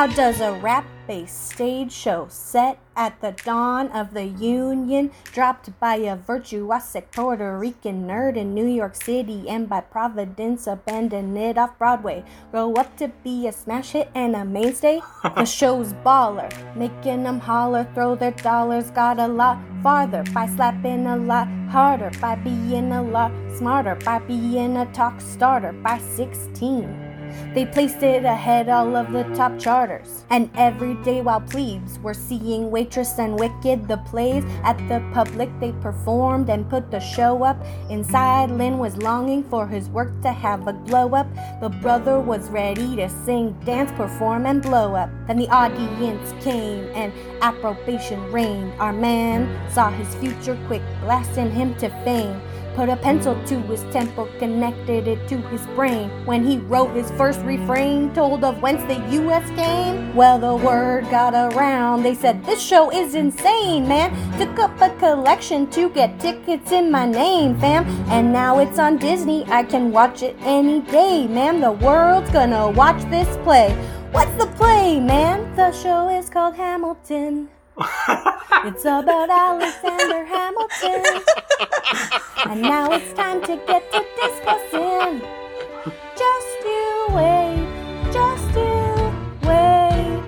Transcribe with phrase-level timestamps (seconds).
[0.00, 5.78] How does a rap based stage show set at the dawn of the Union, dropped
[5.78, 11.58] by a virtuosic Puerto Rican nerd in New York City, and by Providence abandoned it
[11.58, 15.02] off Broadway, grow up to be a smash hit and a mainstay?
[15.22, 21.04] the show's baller, making them holler, throw their dollars, got a lot farther by slapping
[21.08, 27.09] a lot harder, by being a lot smarter, by being a talk starter by 16.
[27.54, 30.24] They placed it ahead all of the top charters.
[30.30, 35.50] And every day while plebes were seeing Waitress and Wicked, the plays at the public
[35.60, 37.56] they performed and put the show up.
[37.88, 41.26] Inside, Lin was longing for his work to have a glow up.
[41.60, 45.10] The brother was ready to sing, dance, perform, and blow up.
[45.26, 48.72] Then the audience came and approbation reigned.
[48.80, 52.40] Our man saw his future quick, blasting him to fame
[52.80, 56.08] put a pencil to his temple, connected it to his brain.
[56.24, 61.04] When he wrote his first refrain, told of whence the US came, well, the word
[61.10, 62.02] got around.
[62.02, 64.08] They said, This show is insane, man.
[64.38, 67.84] Took up a collection to get tickets in my name, fam.
[68.08, 69.44] And now it's on Disney.
[69.48, 71.60] I can watch it any day, man.
[71.60, 73.74] The world's gonna watch this play.
[74.10, 75.54] What's the play, man?
[75.54, 77.50] The show is called Hamilton.
[78.64, 81.22] it's about Alexander Hamilton.
[82.46, 85.20] And now it's time to get to discussing.
[86.16, 89.12] Just you wait, just you
[89.48, 90.22] wait.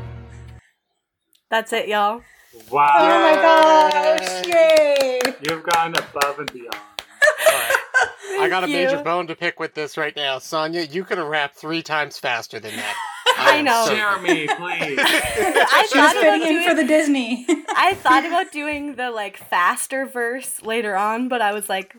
[1.50, 2.22] That's it, y'all.
[2.70, 2.96] Wow.
[2.98, 4.46] Oh my gosh!
[4.46, 5.20] Yay!
[5.48, 6.74] You've gone above and beyond.
[8.40, 8.74] I got a you.
[8.74, 10.38] major bone to pick with this right now.
[10.38, 12.96] Sonia, you could have rapped three times faster than that.
[13.46, 13.84] I know.
[13.86, 14.98] so- Jeremy, please.
[15.02, 17.46] I She was thought about fitting in doing for the Disney.
[17.76, 21.96] I thought about doing the like faster verse later on, but I was like,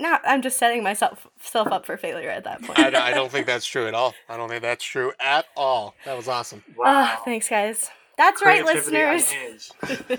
[0.00, 2.78] now I'm just setting myself self up for failure at that point.
[2.78, 4.14] I, don't- I don't think that's true at all.
[4.28, 5.94] I don't think that's true at all.
[6.04, 6.62] That was awesome.
[6.76, 6.84] Wow.
[6.86, 7.90] Ah, thanks, guys.
[8.18, 9.72] That's right, listeners.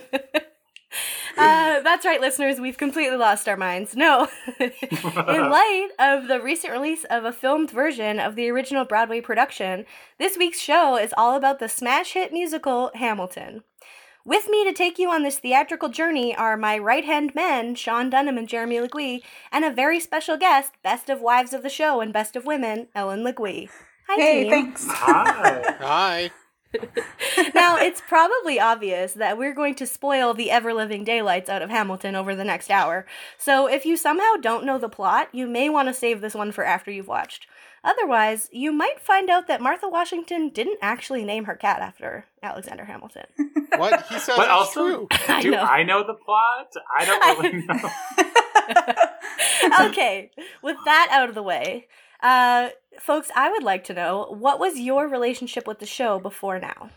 [0.94, 1.20] unhinged.
[1.44, 2.60] Uh, that's right, listeners.
[2.60, 3.96] We've completely lost our minds.
[3.96, 4.28] No.
[4.60, 9.86] In light of the recent release of a filmed version of the original Broadway production,
[10.20, 13.64] this week's show is all about the smash hit musical Hamilton.
[14.26, 18.10] With me to take you on this theatrical journey are my right hand men, Sean
[18.10, 19.22] Dunham and Jeremy Legui,
[19.52, 22.88] and a very special guest, Best of Wives of the Show and Best of Women,
[22.96, 23.70] Ellen Legui.
[24.08, 24.52] Hi, hey, team.
[24.52, 24.86] thanks.
[24.88, 25.76] Hi.
[25.80, 26.32] Hi.
[27.56, 31.70] now, it's probably obvious that we're going to spoil the ever living daylights out of
[31.70, 33.06] Hamilton over the next hour.
[33.38, 36.52] So, if you somehow don't know the plot, you may want to save this one
[36.52, 37.48] for after you've watched.
[37.84, 42.86] Otherwise, you might find out that Martha Washington didn't actually name her cat after Alexander
[42.86, 43.26] Hamilton.
[43.76, 45.08] What he says But is also, true.
[45.28, 45.64] I do know.
[45.64, 46.72] I know the plot?
[46.96, 47.66] I don't really
[49.80, 49.88] know.
[49.90, 50.30] okay,
[50.62, 51.88] with that out of the way,
[52.22, 56.60] uh, folks, I would like to know what was your relationship with the show before
[56.60, 56.90] now?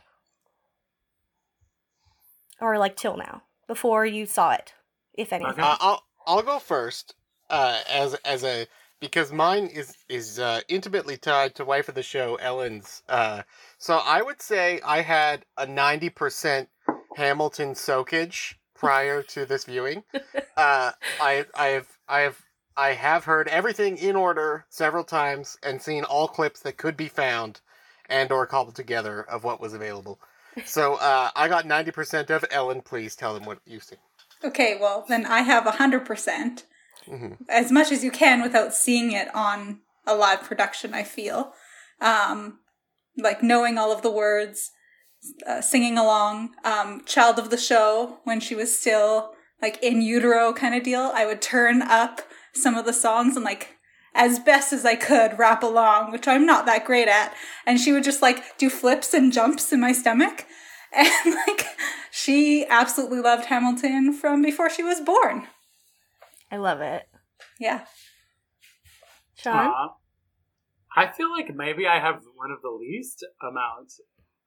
[2.61, 4.75] Or like till now, before you saw it,
[5.15, 5.53] if anything.
[5.53, 5.63] Okay.
[5.63, 7.15] Uh, I'll I'll go first.
[7.49, 8.67] Uh, as as a
[9.01, 13.03] because mine is is uh, intimately tied to wife of the show Ellen's.
[13.09, 13.43] Uh,
[13.79, 16.69] so I would say I had a ninety percent
[17.17, 20.03] Hamilton soakage prior to this viewing.
[20.57, 20.91] Uh,
[21.21, 22.46] I I have I have
[22.77, 27.09] I have heard everything in order several times and seen all clips that could be
[27.09, 27.61] found
[28.09, 30.19] and or cobbled together of what was available.
[30.65, 32.81] So uh, I got ninety percent of Ellen.
[32.81, 33.97] Please tell them what you see.
[34.43, 36.63] Okay, well, then I have 100%.
[37.07, 37.37] Mhm.
[37.49, 41.53] As much as you can without seeing it on a live production, I feel.
[42.01, 42.61] Um,
[43.19, 44.71] like knowing all of the words,
[45.47, 46.55] uh, singing along.
[46.65, 51.11] Um, child of the show, when she was still like in utero kind of deal,
[51.15, 52.23] I would turn up
[52.57, 53.77] some of the songs and like
[54.15, 57.35] as best as I could rap along, which I'm not that great at.
[57.67, 60.47] And she would just like do flips and jumps in my stomach.
[60.97, 61.67] And like
[62.11, 65.47] she absolutely loved Hamilton from before she was born.
[66.51, 67.07] I love it.
[67.59, 67.85] Yeah.
[69.35, 69.67] Sean?
[69.67, 69.89] Aw.
[70.97, 73.93] I feel like maybe I have one of the least amount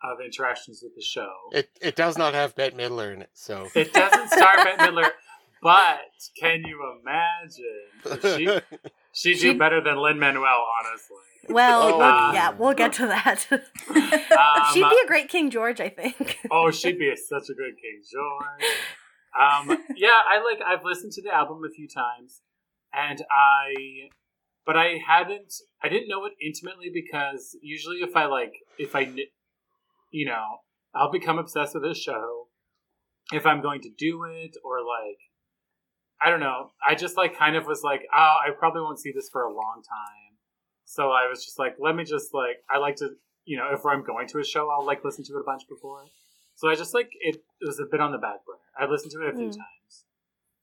[0.03, 1.31] of interactions with the show.
[1.51, 5.09] It it does not have Bette Midler in it, so It doesn't star Bette Midler,
[5.61, 5.99] but
[6.39, 8.61] can you imagine?
[9.13, 11.17] She she'd do better than Lin Manuel, honestly.
[11.49, 11.97] Well, Oh.
[11.97, 13.47] we'll- yeah, we'll get to that.
[14.39, 16.37] Um, She'd be a great King George, I think.
[16.51, 18.71] oh, she'd be a, such a good King George.
[19.37, 20.59] Um, yeah, I like.
[20.65, 22.41] I've listened to the album a few times,
[22.93, 23.73] and I,
[24.65, 25.53] but I hadn't.
[25.83, 29.27] I didn't know it intimately because usually, if I like, if I, kn-
[30.11, 30.59] you know,
[30.95, 32.47] I'll become obsessed with a show
[33.33, 35.17] if I'm going to do it or like.
[36.21, 36.71] I don't know.
[36.85, 39.53] I just like kind of was like, oh, I probably won't see this for a
[39.53, 40.37] long time.
[40.85, 43.11] So I was just like, let me just like, I like to,
[43.45, 45.63] you know, if I'm going to a show, I'll like listen to it a bunch
[45.69, 46.03] before.
[46.55, 48.59] So I just like it, it was a bit on the back burner.
[48.77, 49.55] I listened to it a few Mm.
[49.57, 50.05] times,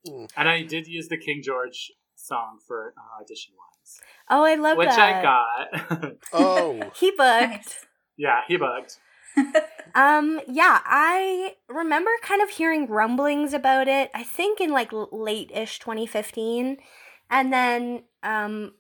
[0.09, 0.31] Mm.
[0.37, 4.01] and I did use the King George song for uh, audition wise,
[4.31, 4.79] Oh, I love that.
[4.79, 5.17] which that.
[5.17, 6.13] I got.
[6.33, 7.87] Oh, He booked.
[8.17, 8.97] Yeah, he bugged.
[9.97, 14.11] Um, yeah, I remember kind of hearing rumblings about it.
[14.13, 16.77] I think in like late-ish 2015,
[17.31, 18.75] and then um,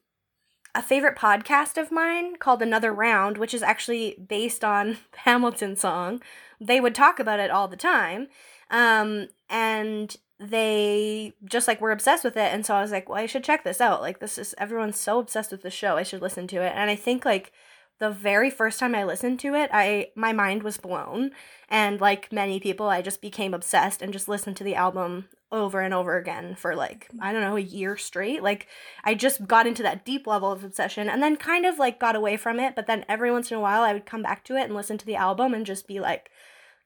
[0.75, 6.21] a favorite podcast of mine called Another Round, which is actually based on Hamilton song.
[6.61, 8.29] They would talk about it all the time,
[8.71, 12.53] um, and they just like were obsessed with it.
[12.53, 14.03] And so I was like, well, I should check this out.
[14.03, 15.97] Like, this is everyone's so obsessed with the show.
[15.97, 16.75] I should listen to it.
[16.77, 17.53] And I think like
[17.99, 21.31] the very first time I listened to it, I my mind was blown,
[21.69, 25.81] and like many people, I just became obsessed and just listened to the album over
[25.81, 28.43] and over again for like I don't know a year straight.
[28.43, 28.67] Like
[29.05, 32.17] I just got into that deep level of obsession, and then kind of like got
[32.17, 32.75] away from it.
[32.77, 34.99] But then every once in a while, I would come back to it and listen
[34.99, 36.31] to the album and just be like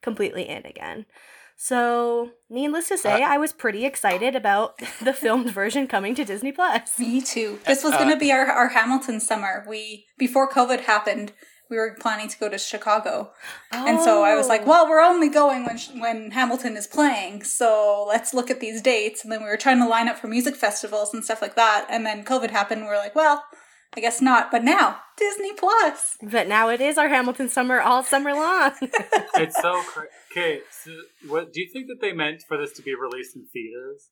[0.01, 1.05] completely in again.
[1.63, 6.25] So, needless to say, Uh, I was pretty excited about the filmed version coming to
[6.25, 6.97] Disney Plus.
[6.97, 7.59] Me too.
[7.67, 9.63] This was Uh, going to be our, our Hamilton summer.
[9.69, 11.33] We before COVID happened,
[11.69, 13.31] we were planning to go to Chicago,
[13.71, 14.69] and so I was like, Oh.
[14.69, 19.23] "Well, we're only going when when Hamilton is playing, so let's look at these dates."
[19.23, 21.85] And then we were trying to line up for music festivals and stuff like that.
[21.91, 22.79] And then COVID happened.
[22.81, 23.43] And we were like, "Well,
[23.95, 26.17] I guess not." But now Disney Plus.
[26.21, 28.71] But now it is our Hamilton summer all summer long.
[29.35, 30.59] It's so cra- okay.
[30.83, 30.91] So,
[31.27, 34.09] what do you think that they meant for this to be released in theaters?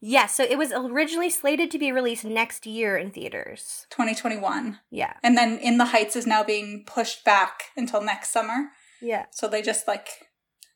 [0.00, 3.86] Yeah, so it was originally slated to be released next year in theaters.
[3.90, 4.78] 2021.
[4.90, 5.14] Yeah.
[5.22, 8.68] And then In the Heights is now being pushed back until next summer.
[9.02, 9.26] Yeah.
[9.32, 10.08] So they just like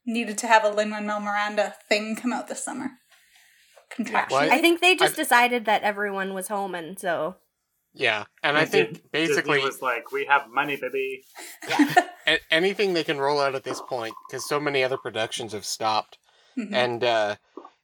[0.06, 2.90] needed to have a Lin Manuel Miranda thing come out this summer.
[3.96, 4.30] Contractually.
[4.30, 7.36] Why- I think they just I- decided that everyone was home and so
[7.98, 11.24] yeah, and I Dis- think basically Disney was like, "We have money, baby."
[12.26, 15.64] a- anything they can roll out at this point, because so many other productions have
[15.64, 16.18] stopped.
[16.56, 16.72] Mhm.
[16.72, 17.36] And uh,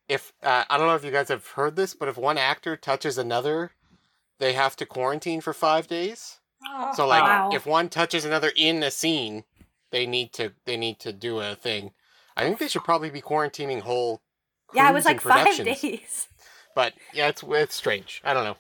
[0.09, 2.77] if uh, I don't know if you guys have heard this, but if one actor
[2.77, 3.73] touches another,
[4.39, 6.39] they have to quarantine for five days.
[6.95, 7.51] So like, Wow.
[7.53, 9.45] if one touches another in a scene,
[9.91, 11.93] they need to they need to do a thing.
[12.37, 14.23] I think they should probably be quarantining whole.
[14.73, 16.29] Yeah, it was like five days.
[16.75, 18.21] But yeah, it's it's strange.
[18.25, 18.57] I don't know.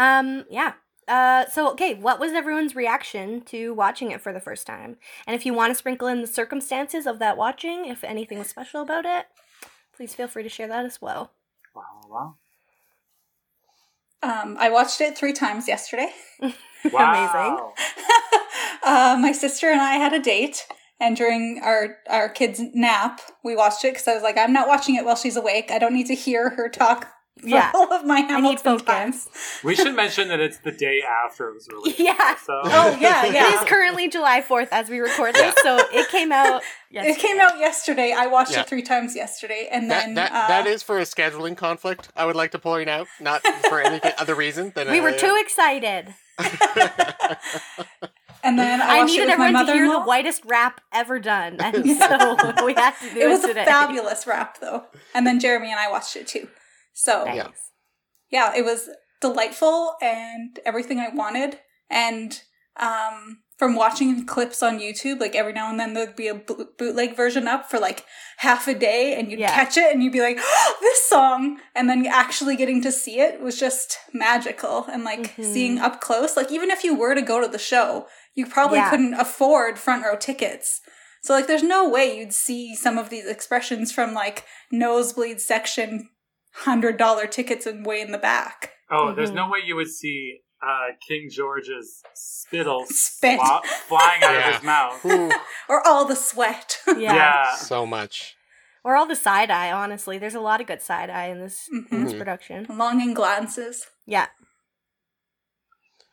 [0.00, 0.72] Um, yeah.
[1.06, 4.96] Uh, so okay, what was everyone's reaction to watching it for the first time?
[5.26, 8.48] And if you want to sprinkle in the circumstances of that watching, if anything was
[8.48, 9.26] special about it,
[9.94, 11.32] please feel free to share that as well.
[11.74, 12.34] Wow, wow,
[14.22, 16.10] Um, I watched it three times yesterday.
[16.92, 17.74] wow.
[18.82, 20.66] uh, my sister and I had a date,
[20.98, 24.68] and during our our kids' nap, we watched it because I was like, I'm not
[24.68, 25.70] watching it while she's awake.
[25.70, 27.08] I don't need to hear her talk.
[27.42, 27.70] For Yeah.
[27.74, 28.28] all of my I need
[28.60, 29.28] Hamilton focus.
[29.64, 31.98] We should mention that it's the day after it was released.
[32.10, 32.36] Yeah.
[32.36, 33.54] So Oh yeah, yeah.
[33.54, 37.12] is currently July 4th as we record this, so it came out yesterday.
[37.14, 38.14] It came out yesterday.
[38.16, 38.60] I watched Yeah.
[38.60, 42.08] it three times yesterday, and That then that, uh, that is for a scheduling conflict.
[42.16, 45.12] I would like to point out, not for any other reason than We uh, were
[45.12, 46.14] too excited.
[48.42, 50.80] and then I, I, watched it needed with my everyone to hear the whitest rap
[50.92, 54.84] ever done, and so we had to do it, It was a fabulous rap, though.
[55.14, 56.48] And then Jeremy and I watched it too.
[57.02, 57.36] So Nice.
[57.36, 57.48] Yeah.
[58.30, 58.90] yeah, it was
[59.20, 61.58] delightful and everything I wanted.
[61.88, 62.38] And
[62.78, 67.16] um, from watching clips on YouTube, like every now and then there'd be a bootleg
[67.16, 68.04] version up for like
[68.38, 69.54] half a day, and you'd Yeah.
[69.54, 73.18] catch it and you'd be like, oh, "This song!" And then actually getting to see
[73.20, 74.86] it was just magical.
[74.90, 75.44] And like Mhm.
[75.52, 78.78] seeing up close, like even if you were to go to the show, you probably
[78.78, 78.90] Yeah.
[78.90, 80.80] couldn't afford front row tickets.
[81.22, 86.08] So like, there's no way you'd see some of these expressions from like nosebleed section,
[86.52, 88.72] hundred dollar tickets and way in the back.
[88.90, 89.34] Oh, there's Mhm.
[89.34, 93.40] no way you would see uh, King George's spittle Spit.
[93.40, 94.48] fly- flying out Yeah.
[94.48, 95.04] of his mouth.
[95.70, 96.78] Or all the sweat.
[96.86, 97.14] Yeah.
[97.14, 97.54] Yeah.
[97.54, 98.36] so much.
[98.84, 100.18] Or all the side eye, honestly.
[100.18, 102.18] There's a lot of good side eye in this in this Mhm.
[102.18, 102.66] production.
[102.68, 103.86] Longing glances.
[104.06, 104.26] Yeah.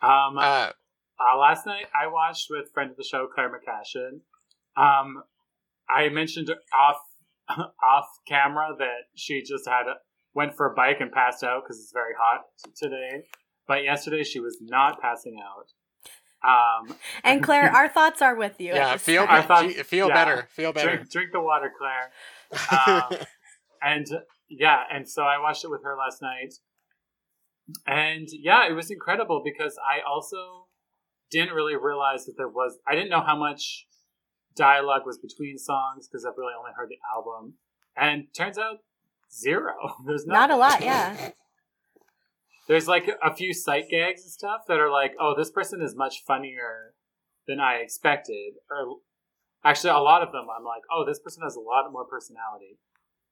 [0.01, 0.71] Um, Uh,
[1.19, 4.21] Uh, last night I watched with friend of the show Claire McCashin.
[4.75, 5.23] Um,
[5.89, 7.01] I mentioned off
[7.81, 9.95] off camera that she just had a,
[10.37, 12.41] went for a bike and passed out because it's very hot
[12.75, 13.23] today.
[13.67, 15.67] But yesterday she was not passing out.
[16.47, 18.73] Um, And Claire, our thoughts are with you.
[18.75, 19.35] yeah, feel time.
[19.35, 20.13] I thought- feel yeah.
[20.13, 20.47] better.
[20.51, 20.95] Feel better.
[20.97, 22.11] drink drink the water, Claire.
[22.87, 23.17] Um,
[23.81, 24.07] and
[24.47, 26.53] yeah, and so I watched it with her last night,
[27.85, 30.67] and yeah, it was incredible because I also
[31.29, 32.79] didn't really realize that there was.
[32.87, 33.85] I didn't know how much
[34.55, 37.55] dialogue was between songs because I've really only heard the album,
[37.97, 38.77] and turns out
[39.31, 39.73] zero.
[40.05, 41.31] There's Not a lot, yeah.
[42.67, 45.95] There's like a few sight gags and stuff that are like, oh, this person is
[45.95, 46.93] much funnier
[47.47, 48.55] than I expected.
[48.69, 48.97] Or
[49.63, 52.77] actually, a lot of them, I'm like, oh, this person has a lot more personality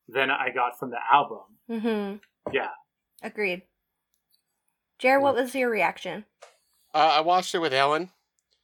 [0.08, 1.40] than I got from the album.
[1.70, 2.54] Mm-hmm.
[2.54, 2.70] Yeah.
[3.22, 3.64] Agreed.
[5.00, 6.24] Jared, what was your reaction?
[6.94, 8.10] Uh, I watched it with Ellen.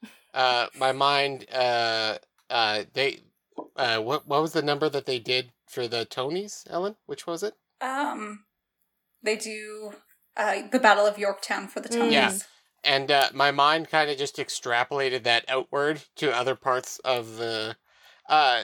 [0.34, 2.18] Uh, my mind, uh,
[2.50, 3.20] uh, they,
[3.76, 6.96] uh, what what was the number that they did for the Tonys, Ellen?
[7.06, 7.54] Which was it?
[7.82, 8.46] Um,
[9.24, 9.94] they do
[10.38, 12.00] uh, the Battle of Yorktown for the Mm.
[12.00, 12.12] Tonys.
[12.12, 12.32] Yeah.
[12.84, 17.76] And uh, my mind kind of just extrapolated that outward to other parts of the,
[18.28, 18.64] uh,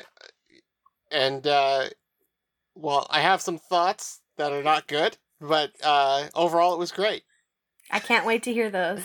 [1.12, 1.86] and uh,
[2.74, 7.24] well, I have some thoughts that are not good, but uh, overall it was great.
[7.92, 9.02] I can't wait to hear those.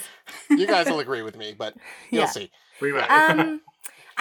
[0.48, 1.74] You guys will agree with me, but
[2.10, 2.26] you'll Yeah.
[2.26, 2.50] see.
[2.80, 3.02] We will.
[3.02, 3.60] um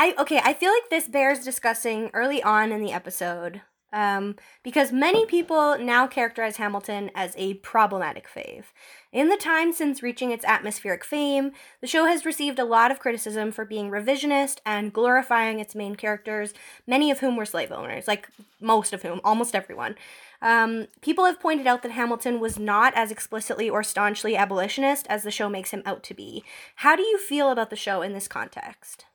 [0.01, 3.61] i okay i feel like this bears discussing early on in the episode
[3.93, 8.65] um, because many people now characterize Hamilton as a problematic fave.
[9.11, 12.99] In the time since reaching its atmospheric fame, the show has received a lot of
[12.99, 16.53] criticism for being revisionist and glorifying its main characters,
[16.87, 18.29] many of whom were slave owners, like
[18.61, 19.95] most of whom, almost everyone.
[20.41, 25.23] Um, people have pointed out that Hamilton was not as explicitly or staunchly abolitionist as
[25.23, 26.43] the show makes him out to be.
[26.77, 29.05] How do you feel about the show in this context?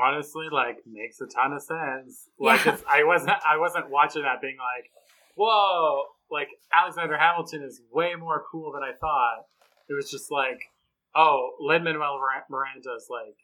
[0.00, 2.28] Honestly like makes a ton of sense.
[2.38, 2.74] Like Yeah.
[2.74, 4.90] it's, I wasn't I wasn't watching that being like,
[5.34, 9.46] whoa, like Alexander Hamilton is way more cool than I thought.
[9.88, 10.60] It was just like,
[11.14, 12.20] oh, Lin Manuel
[12.50, 13.36] Miranda's like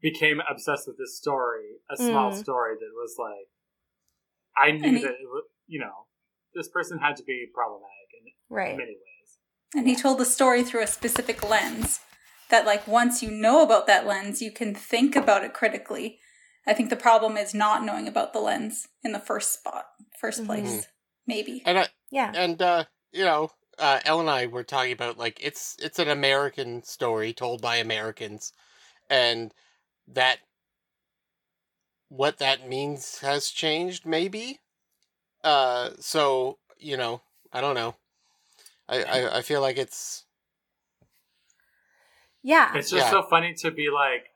[0.00, 2.36] became obsessed with this story, a small Mm.
[2.38, 3.48] story that was like,
[4.56, 6.06] I knew he- that it was, you know,
[6.54, 8.76] this person had to be problematic in Right.
[8.76, 9.38] many ways.
[9.74, 12.00] And he told the story through a specific lens
[12.50, 16.20] that like once you know about that lens, you can think about it critically.
[16.66, 19.86] I think the problem is not knowing about the lens in the first spot,
[20.18, 20.46] 1st Mhm.
[20.46, 20.86] place.
[21.26, 21.62] Maybe.
[21.64, 22.32] And I, Yeah.
[22.34, 26.08] and uh, you know, uh, Elle and I were talking about like it's it's an
[26.08, 28.52] American story told by Americans,
[29.10, 29.52] and
[30.08, 30.40] that
[32.08, 34.60] what that means has changed maybe.
[35.44, 37.22] Uh, so you know,
[37.52, 37.96] I don't know.
[38.88, 40.25] I I, I feel like it's
[42.46, 42.70] Yeah.
[42.76, 43.10] It's just Yeah.
[43.10, 44.26] so funny to be like,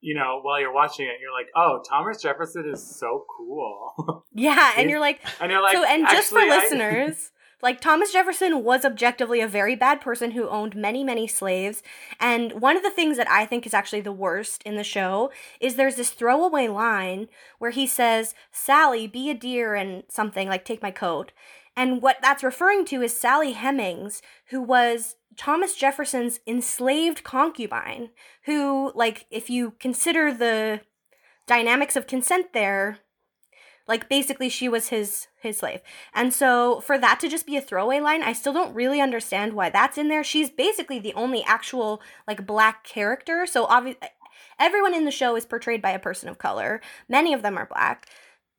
[0.00, 4.24] you know, while you're watching it, you're like, oh, Thomas Jefferson is so cool.
[4.34, 4.72] Yeah.
[4.76, 7.30] And you're like, and you're like, so, and just for I-" listeners,
[7.62, 11.82] like Thomas Jefferson was objectively a very bad person who owned many, many slaves.
[12.18, 15.30] And one of the things that I think is actually the worst in the show
[15.60, 20.64] is there's this throwaway line where he says, Sally, be a dear and something, like
[20.64, 21.32] take my coat.
[21.80, 24.20] And what that's referring to is Sally Hemings,
[24.50, 28.10] who was Thomas Jefferson's enslaved concubine,
[28.44, 30.82] who, like, if you consider the
[31.46, 32.98] dynamics of consent there,
[33.88, 35.80] like basically she was his his slave.
[36.12, 39.54] And so for that to just be a throwaway line, I still don't really understand
[39.54, 40.22] why that's in there.
[40.22, 43.46] She's basically the only actual like black character.
[43.46, 44.06] So obviously
[44.58, 46.82] everyone in the show is portrayed by a person of color.
[47.08, 48.06] Many of them are black.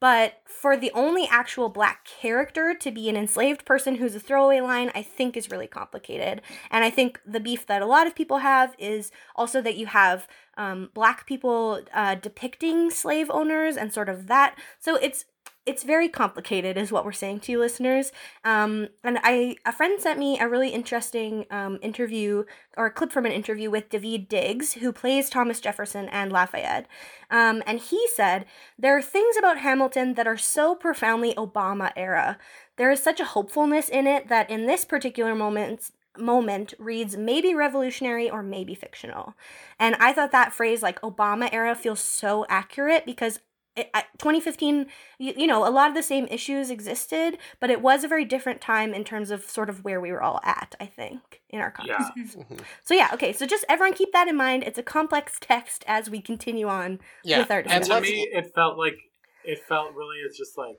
[0.01, 4.60] But for the only actual black character to be an enslaved person who's a throwaway
[4.60, 6.41] line, I think is really complicated.
[6.72, 9.86] And I think the beef that a lot of people have is also that you
[9.86, 10.27] have
[10.58, 14.58] um, black people uh, depicting slave owners and sort of that.
[14.79, 15.25] So it's
[15.65, 18.12] it's very complicated, is what we're saying to you, listeners.
[18.44, 23.12] Um, and I a friend sent me a really interesting um, interview or a clip
[23.12, 26.88] from an interview with Daveed Diggs, who plays Thomas Jefferson and Lafayette.
[27.30, 28.46] Um, and he said
[28.77, 32.39] there are things about Hamilton that are so profoundly Obama era.
[32.77, 37.53] There is such a hopefulness in it that in this particular moment moment reads maybe
[37.56, 39.36] revolutionary or maybe fictional.
[39.80, 43.39] And I thought that phrase like Obama era feels so accurate because
[43.75, 44.88] it, 2015
[45.18, 48.25] you, you know a lot of the same issues existed but it was a very
[48.25, 51.62] different time in terms of sort of where we were all at i think in
[51.62, 52.44] our context Yeah.
[52.84, 56.10] so yeah okay so just everyone keep that in mind it's a complex text as
[56.10, 57.40] we continue on yeah.
[57.40, 58.98] with our And and to me, it felt like
[59.44, 60.78] it felt really it's just like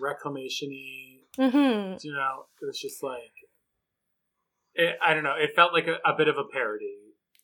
[0.00, 1.46] reclamation-y.
[1.46, 3.32] mm-hmm You know, it was just like
[4.74, 5.34] it, I don't know.
[5.36, 6.94] It felt like a, a bit of a parody.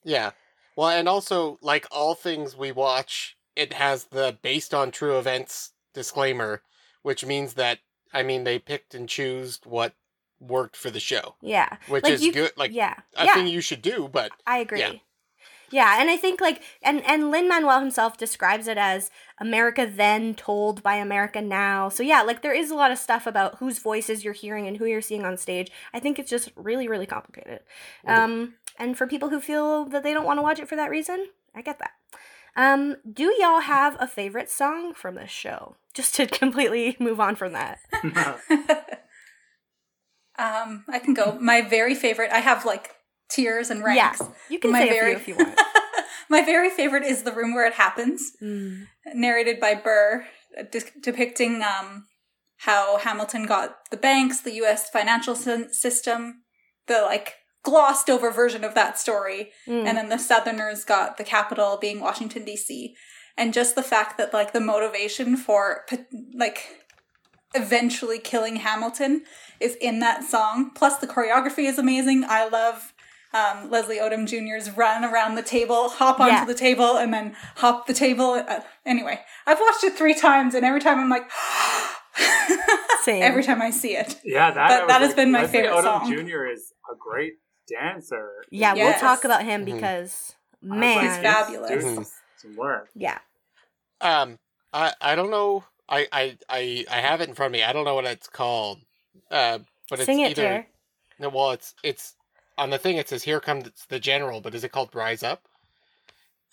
[0.05, 0.31] Yeah.
[0.77, 5.73] Well, and also, like all things we watch, it has the based on true events
[5.93, 6.63] disclaimer,
[7.03, 7.79] which means that,
[8.13, 9.95] I mean, they picked and choose what
[10.41, 12.53] worked for the show, yeah which Like, is you- good.
[12.57, 14.81] Like, yeah a yeah thing you should do, but I agree.
[14.81, 14.93] Yeah.
[15.71, 16.01] Yeah.
[16.01, 20.83] and I think like and and Lin Manuel himself describes it as America then told
[20.83, 21.89] by America now.
[21.89, 24.77] So yeah, like there is a lot of stuff about whose voices you're hearing and
[24.77, 25.71] who you're seeing on stage.
[25.95, 27.61] I think it's just really really complicated.
[28.07, 30.91] Um and for people who feel that they don't want to watch it for that
[30.91, 31.93] reason, I get that.
[32.57, 35.77] Um do y'all have a favorite song from this show?
[35.95, 37.79] Just to completely move on from that.
[40.39, 41.39] um, I can go.
[41.41, 42.31] My very favorite.
[42.33, 42.91] I have like
[43.31, 44.23] tiers and Yeah, ranks.
[44.49, 45.61] you can My say very- a few if you want.
[46.31, 48.87] My very favorite is The Room Where It Happens, Mm.
[49.15, 50.27] narrated by Burr,
[50.59, 52.07] uh, de- depicting um,
[52.59, 54.89] how Hamilton got the banks, the U.S.
[54.89, 56.43] financial sy- system,
[56.87, 57.35] the like
[57.65, 59.87] glossed over version of that story, Mm.
[59.87, 62.95] and then the Southerners got the capital being Washington D.C.
[63.37, 65.85] And just the fact that like the motivation for
[66.35, 66.59] like
[67.55, 69.25] eventually killing Hamilton
[69.61, 70.71] is in that song.
[70.75, 72.25] Plus the choreography is amazing.
[72.29, 72.93] I love
[73.33, 76.45] um, Leslie Odom Jr.'s run around the table, hop onto Yeah.
[76.45, 78.45] the table, and then hop the table.
[78.47, 81.29] Uh, anyway, I've watched it three times, and every time I'm like,
[83.03, 83.23] Same.
[83.23, 84.21] every time I see it.
[84.25, 86.13] Yeah, that, That- I was that has been my Leslie favorite Odom song.
[86.27, 86.47] Jr.
[86.47, 87.35] is a great
[87.69, 88.45] dancer.
[88.51, 89.75] yeah, we'll talk about him Mhm.
[89.77, 91.71] because I was like, man, He's fabulous.
[91.71, 91.95] Doing Mhm.
[91.95, 92.07] some,
[92.37, 92.89] some work.
[92.95, 93.19] yeah.
[94.01, 94.39] Um,
[94.73, 95.65] I I don't know.
[95.89, 97.63] I I I I have it in front of me.
[97.63, 98.81] I don't know what it's called.
[99.31, 100.67] Uh, but it's Sing it, either Jer.
[101.19, 101.29] no.
[101.29, 102.15] Well, it's it's
[102.59, 102.97] on the thing.
[102.97, 105.43] It says here comes the general, but is it called Rise Up?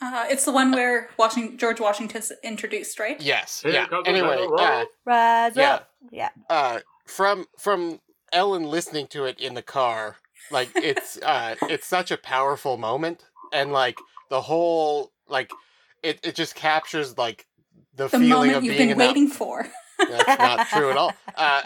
[0.03, 3.21] Uh, it's the one where Washington, George Washington's introduced, right?
[3.21, 3.61] Yes.
[3.61, 3.85] Here yeah.
[4.05, 4.59] Anyway, general.
[4.59, 5.73] uh, Rise Yeah.
[5.75, 5.91] up.
[6.09, 6.29] Yeah.
[6.49, 8.01] uh, from from
[8.31, 10.17] Ellen listening to it in the car,
[10.49, 13.97] like it's uh, it's such a powerful moment, and like
[14.29, 15.51] the whole like
[16.03, 17.47] it it just captures like
[17.95, 19.67] the, The feeling of you've being been in that waiting for.
[19.99, 21.13] That's not true at all.
[21.35, 21.61] Uh,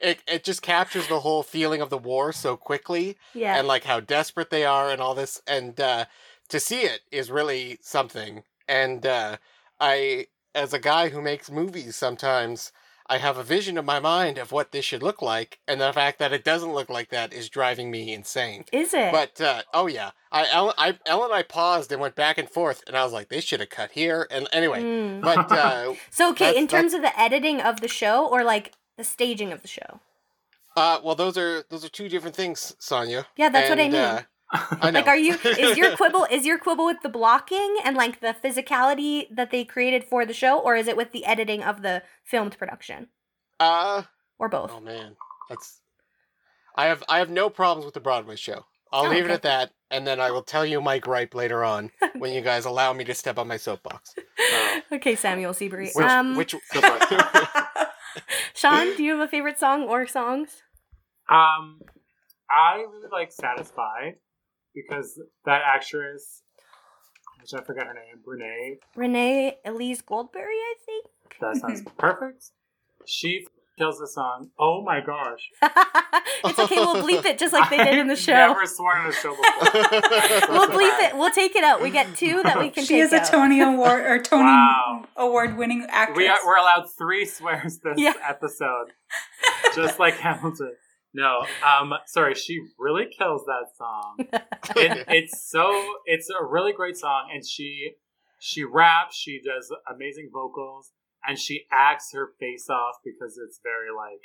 [0.00, 3.56] it it just captures the whole feeling of the war so quickly, Yeah.
[3.58, 6.06] and like how desperate they are, and all this, and uh,
[6.48, 8.42] to see it is really something.
[8.68, 9.36] And uh,
[9.80, 12.72] I, as a guy who makes movies, sometimes
[13.06, 15.92] I have a vision in my mind of what this should look like, and the
[15.92, 18.64] fact that it doesn't look like that is driving me insane.
[18.72, 19.12] Is it?
[19.12, 22.48] But uh, oh yeah, I Ellen, I Ellen and I paused and went back and
[22.48, 24.26] forth, and I was like, they should have cut here.
[24.30, 25.20] And anyway, Mm.
[25.22, 29.04] but uh, So okay, in terms of the editing of the show or like the
[29.04, 30.00] staging of the show.
[30.76, 33.26] Uh, well, those are those are two different things, Sonia.
[33.36, 33.94] Yeah, that's what I mean.
[33.94, 34.22] uh, I know.
[34.82, 38.34] Like are you is your quibble is your quibble with the blocking and like the
[38.44, 42.02] physicality that they created for the show or is it with the editing of the
[42.22, 43.08] filmed production
[43.60, 44.02] uh,
[44.38, 44.70] or both?
[44.74, 45.16] oh man,
[45.48, 45.80] that's.
[46.76, 48.64] I have I have no problems with the Broadway show.
[48.92, 51.64] I'll Oh, leave it at that, and then I will tell you my gripe later
[51.64, 54.14] on when you guys allow me to step on my soapbox.
[54.92, 55.90] okay, Samuel Seabury.
[55.94, 56.54] Which um which
[58.54, 60.62] Sean, do you have a favorite song or songs?
[61.28, 61.80] Um,
[62.50, 64.16] I really like Satisfied
[64.74, 66.42] because that actress,
[67.40, 68.78] which I forget her name, Renee.
[68.96, 71.06] Renee Elise Goldsberry, I think.
[71.40, 72.46] that sounds perfect.
[73.06, 73.46] She
[73.78, 74.50] kills the song.
[74.58, 75.48] Oh my gosh.
[76.44, 78.32] it's okay, we'll bleep it just like they did in the I've show.
[78.32, 79.80] Never sworn on a show before.
[80.50, 81.16] We'll bleep it.
[81.16, 81.80] We'll take it out.
[81.82, 83.26] We get two that we can she take is a out.
[83.26, 85.06] Tony Award or Tony Wow.
[85.16, 86.16] Award winning actress.
[86.18, 88.12] We are, we're allowed three swears this Yeah.
[88.22, 88.92] episode,
[89.74, 90.74] just like Hamilton.
[91.14, 94.16] No, um, sorry, she really kills that song.
[94.76, 95.70] It, it's so,
[96.06, 97.92] it's a really great song, and she,
[98.38, 100.92] she raps, she does amazing vocals,
[101.26, 104.20] and she acts her face off because it's very like,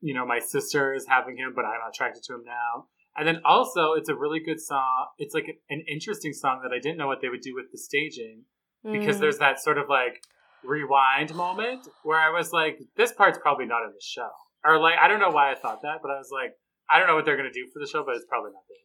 [0.00, 2.86] you know, my sister is having him, but I'm attracted to him now.
[3.16, 5.06] And then also, it's a really good song.
[5.18, 7.78] It's like an interesting song that I didn't know what they would do with the
[7.78, 8.44] staging
[8.84, 9.20] because Mm.
[9.20, 10.22] there's that sort of like
[10.64, 14.30] rewind moment where I was like, this part's probably not in the show.
[14.64, 16.54] Or like, I don't know why I thought that, but I was like,
[16.88, 18.82] I don't know what they're to do for the show, but it's probably not there.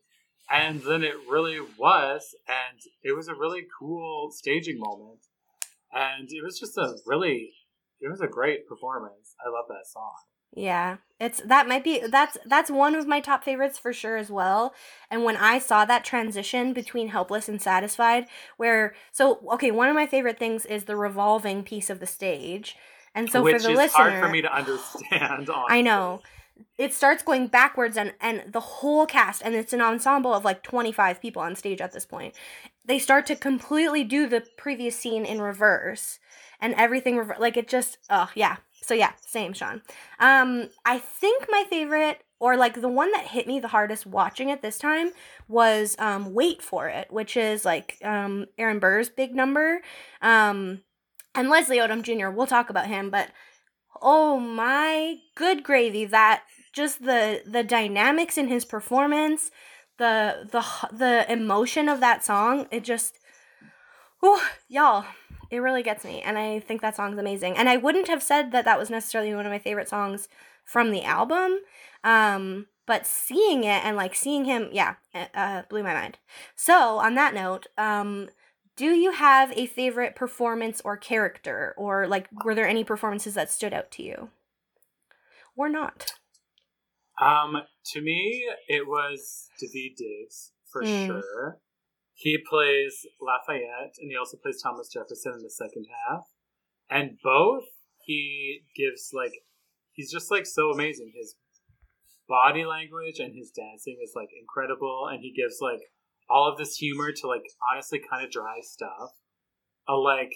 [0.50, 5.20] And then it really was, and it was a really cool staging moment.
[5.92, 7.52] And it was just a really,
[8.00, 9.36] it was a great performance.
[9.46, 10.13] I love that song.
[10.56, 10.98] Yeah.
[11.20, 14.74] It's that might be that's that's one of my top favorites for sure as well.
[15.10, 19.96] And when I saw that transition between helpless and satisfied where so okay, one of
[19.96, 22.76] my favorite things is the revolving piece of the stage.
[23.17, 25.49] And so Which for the is listener hard for me to understand.
[25.69, 26.21] I know.
[26.77, 30.62] It starts going backwards and and the whole cast and it's an ensemble of like
[30.62, 32.36] 25 people on stage at this point.
[32.86, 36.19] They start to completely do the previous scene in reverse
[36.62, 38.58] and everything rever- like it just oh yeah.
[38.84, 39.82] So yeah, same Sean.
[40.19, 44.49] Um I think my favorite or like the one that hit me the hardest watching
[44.49, 45.10] it this time
[45.47, 49.82] was um Wait for It, which is like um Aaron Burr's big number.
[50.21, 50.82] Um
[51.38, 52.30] and Leslie Odom Jr.
[52.30, 53.30] We'll talk about him, but
[54.02, 59.50] oh my good gravy that just the the dynamics in his performance
[59.97, 60.63] the the
[60.95, 63.17] the emotion of that song it just
[64.19, 65.06] whew, y'all
[65.50, 68.52] it really gets me and i think that song's amazing and i wouldn't have said
[68.52, 70.28] that that was necessarily one of my favorite songs
[70.63, 71.58] from the album
[72.04, 74.95] um but seeing it and like seeing him yeah
[75.34, 76.19] uh blew my mind
[76.56, 78.30] so on that note um
[78.78, 83.52] do you have a favorite performance or character or like were there any performances that
[83.52, 84.30] stood out to you
[85.56, 86.12] or not
[87.20, 87.63] Um,
[87.94, 91.08] to me, it was Daveed Diggs for Mm.
[91.08, 91.60] sure.
[92.13, 96.26] He plays Lafayette, and he also plays Thomas Jefferson in the second half.
[96.90, 97.66] And both,
[98.04, 99.34] he gives like
[99.94, 101.12] he's just like so amazing.
[101.16, 101.36] His
[102.28, 105.82] body language and his dancing is like incredible, and he gives like
[106.30, 109.12] all of this humor to like honestly kind of dry stuff.
[109.88, 110.34] Uh, like,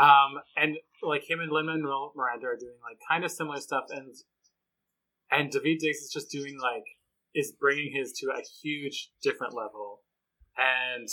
[0.00, 3.84] um, and like him and Lin Manuel Miranda are doing like kind of similar stuff,
[3.90, 4.14] and
[5.30, 6.84] and Daveed Diggs is just doing like
[7.34, 10.00] is bringing his to a huge different level,
[10.56, 11.08] and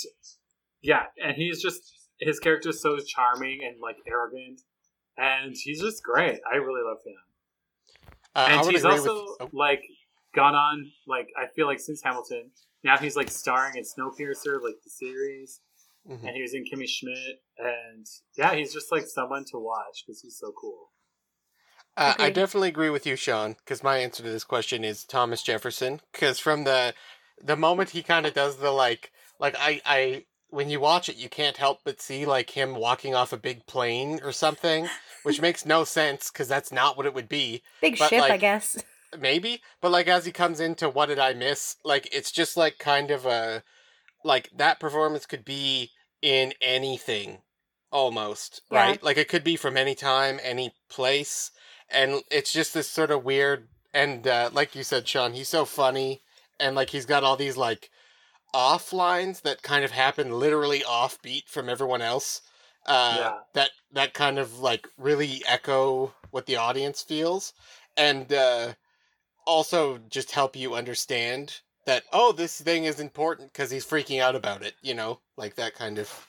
[0.82, 4.62] yeah, and he's just his character is so charming and like arrogant,
[5.18, 6.40] and he's just great.
[6.52, 9.42] I really love him Uh, and he's also with.
[9.42, 9.82] oh, like
[10.36, 12.52] gone on like I feel like since Hamilton
[12.84, 15.62] now he's like starring in Snowpiercer like the series
[16.10, 16.24] mhm.
[16.24, 18.06] and he was in Kimmy Schmidt and
[18.38, 20.90] yeah he's just like someone to watch because he's so cool.
[21.98, 25.44] Uh, I definitely agree with you, Sean, because my answer to this question is Thomas
[25.44, 26.00] Jefferson.
[26.14, 26.94] Because from the
[27.44, 31.18] the moment he kind of does the like, like I, I when you watch it,
[31.18, 34.88] you can't help but see like him walking off a big plane or something,
[35.24, 37.64] which makes no sense because that's not what it would be.
[37.82, 38.82] Big But, ship, I guess.
[39.18, 41.78] Maybe, but like as he comes into what did I miss?
[41.84, 43.64] Like it's just like kind of a
[44.24, 45.92] like that performance could be
[46.22, 47.40] in anything
[47.92, 48.86] almost, Yeah.
[48.86, 49.04] right?
[49.04, 51.52] Like it could be from any time, any place,
[51.90, 55.66] and it's just this sort of weird and uh, like you said, Sean, he's so
[55.66, 56.22] funny
[56.60, 57.90] and like he's got all these like
[58.54, 62.42] off lines that kind of happen literally offbeat from everyone else.
[62.86, 63.32] Uh, Yeah.
[63.54, 67.54] that that kind of like really echo what the audience feels
[67.98, 68.74] and uh
[69.50, 74.36] also just help you understand that oh this thing is important because he's freaking out
[74.36, 76.28] about it you know like that kind of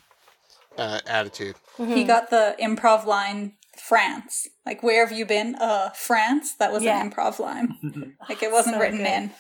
[0.79, 2.07] uh attitude He Mhm.
[2.07, 3.43] got the improv line
[3.77, 4.47] France.
[4.67, 5.55] Like, where have you been?
[5.55, 6.55] Uh, France.
[6.61, 7.01] That was Yeah.
[7.01, 7.69] an improv line.
[8.29, 9.07] Like, it wasn't So written good.
[9.17, 9.31] in.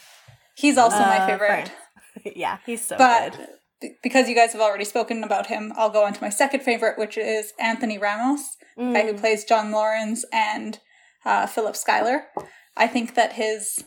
[0.56, 1.72] He's also my Uh, favorite.
[2.44, 3.48] Yeah, he's so but good.
[3.80, 6.60] b- because you guys have already spoken about him, I'll go on to my second
[6.62, 9.20] favorite, which is Anthony Ramos, the guy who Mm.
[9.20, 10.80] plays John Laurens and
[11.24, 12.18] uh, Philip Schuyler.
[12.76, 13.84] I think that his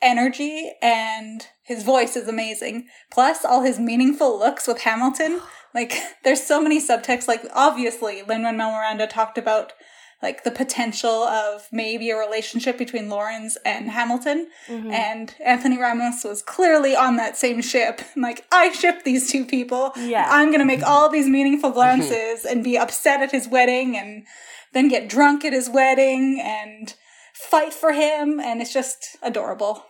[0.00, 2.86] energy and his voice is amazing.
[3.10, 5.40] Plus, all his meaningful looks with Hamilton.
[5.74, 5.92] Like,
[6.24, 7.28] there's so many subtext.
[7.28, 9.74] Like, obviously, Lin Manuel Miranda talked about
[10.22, 14.48] like the potential of maybe a relationship between Laurens and Hamilton.
[14.66, 14.90] Mhm.
[14.90, 18.00] And Anthony Ramos was clearly on that same ship.
[18.16, 19.92] Like, I ship these two people.
[19.96, 20.26] Yeah.
[20.28, 24.24] I'm going to make all these meaningful glances and be upset at his wedding and
[24.72, 26.94] then get drunk at his wedding and
[27.38, 28.40] fight for him.
[28.40, 29.84] And it's just adorable.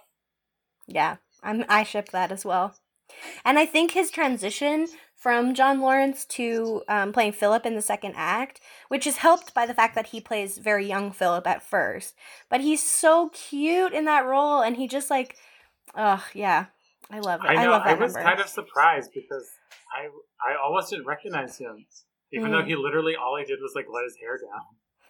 [0.87, 2.74] Yeah, I'm, I ship that as well.
[3.44, 8.14] And I think his transition from John Laurens to um, playing Philip in the second
[8.16, 12.14] act, which is helped by the fact that he plays very young Philip at first,
[12.48, 15.37] but he's so cute in that role, and he just like,
[15.96, 16.66] oh yeah,
[17.11, 17.48] I love it.
[17.50, 18.28] I I, know love I, was number.
[18.28, 19.48] kind of surprised because
[19.92, 20.06] I
[20.48, 21.87] I almost didn't recognize him
[22.32, 22.66] even though Mm.
[22.68, 24.61] he literally all he did was like let his hair down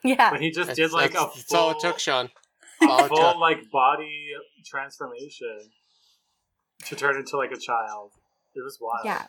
[0.04, 2.30] yeah, but he just that's, did like a that's, full, that's all it took sean
[2.82, 3.38] all it full took.
[3.38, 4.30] like body
[4.64, 5.70] transformation
[6.84, 8.12] to turn into like a child.
[8.54, 9.04] It was wild.
[9.04, 9.26] Yeah.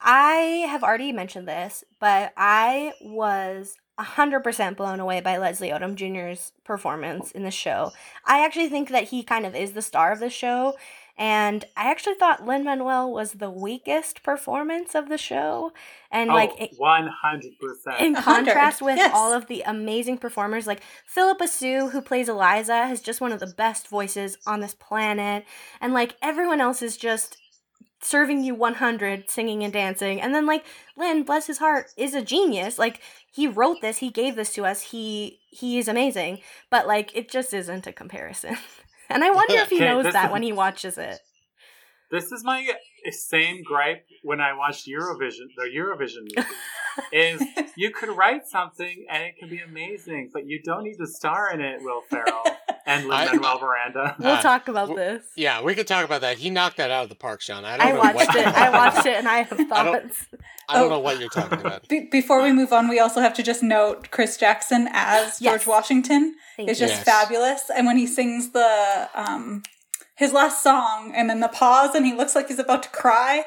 [0.00, 6.52] I have already mentioned this, but I was 100% blown away by Leslie Odom Jr.'s
[6.64, 7.92] performance in the show.
[8.26, 10.74] I actually think that he kind of is the star of the show,
[11.16, 15.72] and I actually thought Lin Manuel was the weakest performance of the show.
[16.10, 18.00] And Oh, like one hundred percent.
[18.00, 19.12] in A hundred, contrast with yes.
[19.14, 23.40] all of the amazing performers like phillipa soo who plays eliza has just one of
[23.40, 25.44] the best voices on this planet
[25.80, 27.36] and like everyone else is just
[28.00, 30.64] serving you 100 singing and dancing and then like
[30.96, 33.00] lin bless his heart is a genius like
[33.32, 36.38] he wrote this he gave this to us he he is amazing
[36.70, 38.56] but like it just isn't a comparison
[39.10, 41.20] and i wonder if he Okay, knows that is- when he watches it
[42.10, 42.60] This is my
[43.10, 46.48] same gripe when I watched Eurovision, the Eurovision movie.
[47.12, 47.42] is
[47.76, 51.50] you could write something and it can be amazing, but you don't need to star
[51.52, 52.44] in it, Will Ferrell
[52.86, 54.16] and Lin Manuel Miranda.
[54.18, 56.90] we'll Uh, talk about w- this yeah we could talk about that he knocked that
[56.90, 59.16] out of the park sean i don't i know watched what it i watched it
[59.16, 60.26] and i have I don't- thoughts
[60.68, 60.88] i don't Oh.
[60.90, 63.62] know what you're talking about Be- before we move on, we also have to just
[63.62, 65.52] note Chris Jackson as Yes.
[65.52, 66.86] George Washington Thank is you.
[66.86, 67.04] just Yes.
[67.04, 67.70] fabulous.
[67.74, 69.62] And when he sings the um,
[70.16, 73.44] his last song, and then the pause, and he looks like he's about to cry.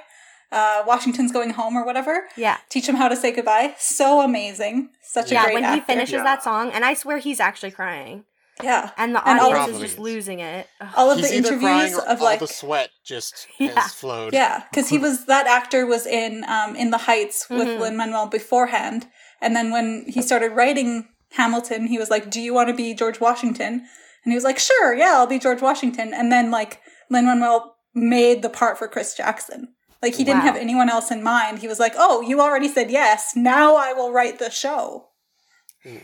[0.51, 2.27] Uh, Washington's going home or whatever.
[2.37, 3.73] yeah Teach him how to say goodbye.
[3.79, 4.89] So amazing.
[5.01, 5.85] Such yeah, a great when he actor.
[5.85, 6.23] finishes Yeah.
[6.23, 8.25] that song, and I swear he's actually crying,
[8.63, 8.91] Yeah.
[8.97, 9.99] and the And audience is just is.
[9.99, 10.67] losing it.
[10.81, 10.89] Ugh.
[10.95, 13.79] All of he's the interviews or of all like the sweat just Yeah.
[13.79, 17.67] has flowed Yeah, because he was that actor was in um, in the Heights with
[17.67, 17.79] Mhm.
[17.79, 19.07] Lin Manuel beforehand,
[19.41, 22.93] and then when he started writing Hamilton, he was like, "Do you want to be
[22.93, 23.85] George Washington?"
[24.23, 27.75] And he was like, "Sure, yeah, I'll be George Washington." And then like Lin Manuel
[27.93, 29.73] made the part for Chris Jackson.
[30.01, 30.53] Like he didn't Wow.
[30.53, 31.59] have anyone else in mind.
[31.59, 33.33] He was like, "Oh, you already said yes.
[33.35, 35.09] Now I will write the show."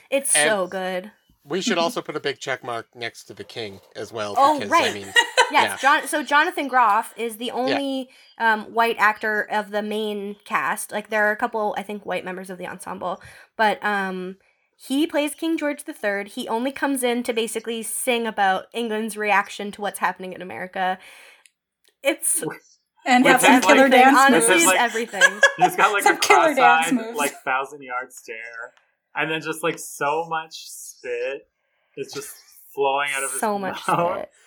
[0.10, 1.12] It's And- so good.
[1.46, 4.36] We should also put a big check mark next to the king as well.
[4.38, 4.94] Oh, because, I right.
[4.94, 5.08] mean,
[5.52, 6.08] Yes, John.
[6.08, 10.92] So Jonathan Groff is the only um, white actor of the main cast.
[10.92, 13.22] Like there are a couple, I think, white members of the ensemble,
[13.58, 14.38] but um,
[14.76, 16.28] he plays King George III.
[16.30, 20.98] He only comes in to basically sing about England's reaction to what's happening in America.
[22.02, 22.44] It's
[23.06, 24.62] And have some killer like- dance is moves.
[24.64, 25.22] it's like- everything.
[25.58, 27.18] He's got like Some a killer dance cross-eyed, moves.
[27.18, 28.74] like thousand yard stare,
[29.16, 30.64] and then just like so much
[31.04, 31.48] spit
[31.98, 32.36] is just
[32.74, 34.18] flowing out of his so much mouth.
[34.18, 34.30] spit.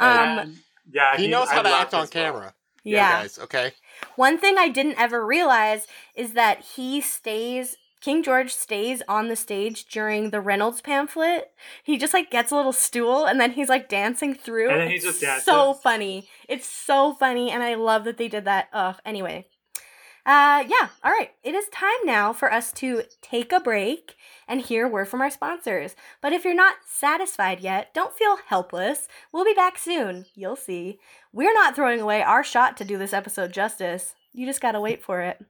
[0.00, 0.58] Um,
[0.90, 2.24] yeah, he knows I how to act on his role.
[2.24, 2.54] camera.
[2.82, 3.22] yeah.
[3.22, 3.38] guys.
[3.38, 3.72] Okay.
[4.16, 9.36] One thing I didn't ever realize is that he stays King George stays on the
[9.36, 11.50] stage during the Reynolds pamphlet.
[11.84, 14.70] He just like gets a little stool and then he's like dancing through.
[14.70, 15.44] And then he just dances.
[15.44, 16.28] So funny.
[16.48, 18.68] It's so funny and I love that they did that.
[18.72, 18.96] Ugh.
[19.04, 19.46] Anyway.
[20.26, 21.30] Uh yeah, all right.
[21.42, 25.20] It is time now for us to take a break and hear a word from
[25.20, 25.96] our sponsors.
[26.20, 29.08] But if you're not satisfied yet, don't feel helpless.
[29.32, 30.26] We'll be back soon.
[30.34, 30.98] You'll see.
[31.32, 34.14] We're not throwing away our shot to do this episode justice.
[34.32, 35.44] You just gotta wait for it.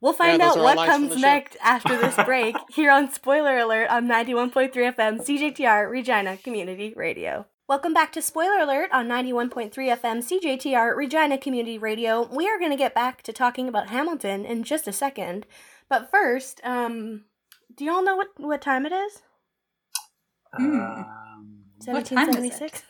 [0.00, 4.06] We'll find those out what comes next after this break here on Spoiler Alert on
[4.06, 7.46] 91.3 FM CJTR Regina Community Radio.
[7.68, 12.22] Welcome back to Spoiler Alert on 91.3 FM CJTR Regina Community Radio.
[12.32, 15.46] We are going to get back to talking about Hamilton in just a second.
[15.88, 17.24] But first, um,
[17.76, 19.20] do y'all know what, what time it is?
[20.52, 20.80] Hmm.
[20.80, 22.70] Um, What time is it?
[22.70, 22.82] 1776?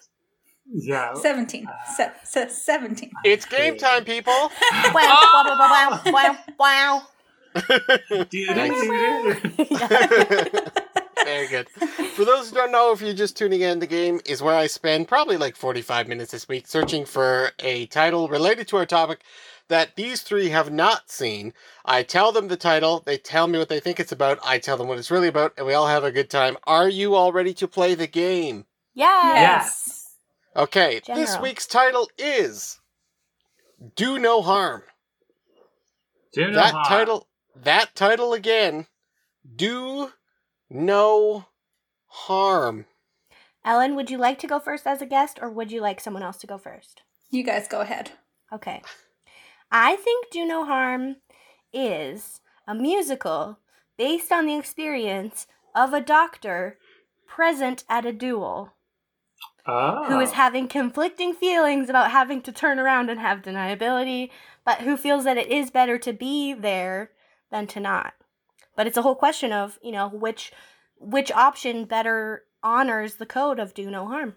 [0.74, 1.14] yeah.
[1.14, 1.66] 17.
[1.96, 3.10] Se- se- 17.
[3.24, 4.32] It's game time, people.
[4.32, 4.50] wow,
[4.94, 7.02] wow, wow, wow, wow, wow.
[11.36, 11.68] Very good.
[12.14, 14.68] For those who don't know, if you're just tuning in, the game is where I
[14.68, 19.20] spend probably like 45 minutes this week searching for a title related to our topic
[19.68, 21.52] that these three have not seen.
[21.84, 24.78] I tell them the title, they tell me what they think it's about, I tell
[24.78, 26.56] them what it's really about, and we all have a good time.
[26.64, 28.64] Are you all ready to play the game?
[28.94, 29.34] Yes.
[29.36, 30.16] yes.
[30.56, 32.80] Okay, this week's title is
[33.94, 34.84] Do No Harm.
[36.32, 36.86] Do no that harm.
[36.86, 37.28] title
[37.62, 38.86] that title again
[39.54, 40.10] do
[40.70, 41.46] no
[42.06, 42.86] harm
[43.66, 46.22] Ellen, would you like to go first as a guest or would you like someone
[46.22, 47.02] else to go first?
[47.30, 48.12] You guys go ahead.
[48.52, 48.80] Okay.
[49.72, 51.16] I think Do No Harm
[51.72, 53.58] is a musical
[53.98, 56.78] based on the experience of a doctor
[57.26, 58.72] present at a duel
[59.66, 60.04] Oh.
[60.04, 60.34] who is ah.
[60.34, 64.30] having conflicting feelings about having to turn around and have deniability,
[64.64, 67.10] but who feels that it is better to be there
[67.50, 68.14] than to not.
[68.76, 70.52] But it's a whole question of, you know, which
[70.98, 74.34] which option better honors the code of do no harm.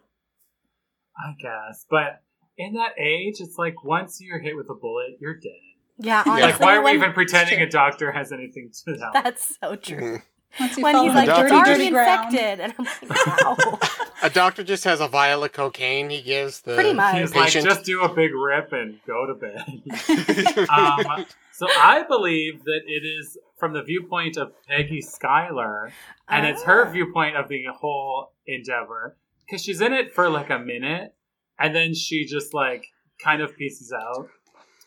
[1.18, 2.22] I guess, but
[2.58, 5.52] in that age, it's like once you're hit with a bullet, you're dead.
[5.98, 6.32] Yeah, Yeah.
[6.32, 9.14] honestly, Like, why are we even pretending a doctor has anything to help?
[9.14, 10.22] That's so true.
[10.60, 12.34] Once you When fall he's like, the Doctor dirty, just- already dirty ground.
[12.34, 13.80] infected, and I'm like, wow.
[14.24, 17.18] a doctor just has a vial of cocaine he gives the Pretty much.
[17.20, 20.68] He's like, patient just do a big rip and go to bed.
[20.70, 21.26] um,
[21.60, 25.92] so I believe that it is from the viewpoint of Peggy Schuyler,
[26.28, 26.92] and it's her Ah.
[26.92, 31.14] viewpoint of the whole endeavor because she's in it for like a minute,
[31.60, 32.86] and then she just like
[33.24, 34.30] kind of pieces out,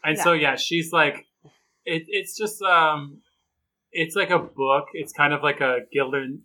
[0.03, 1.27] and so yeah, she's like,
[1.85, 3.21] it, it's just um,
[3.93, 4.87] it's like a book.
[4.95, 6.41] It's kind of like a Gilden.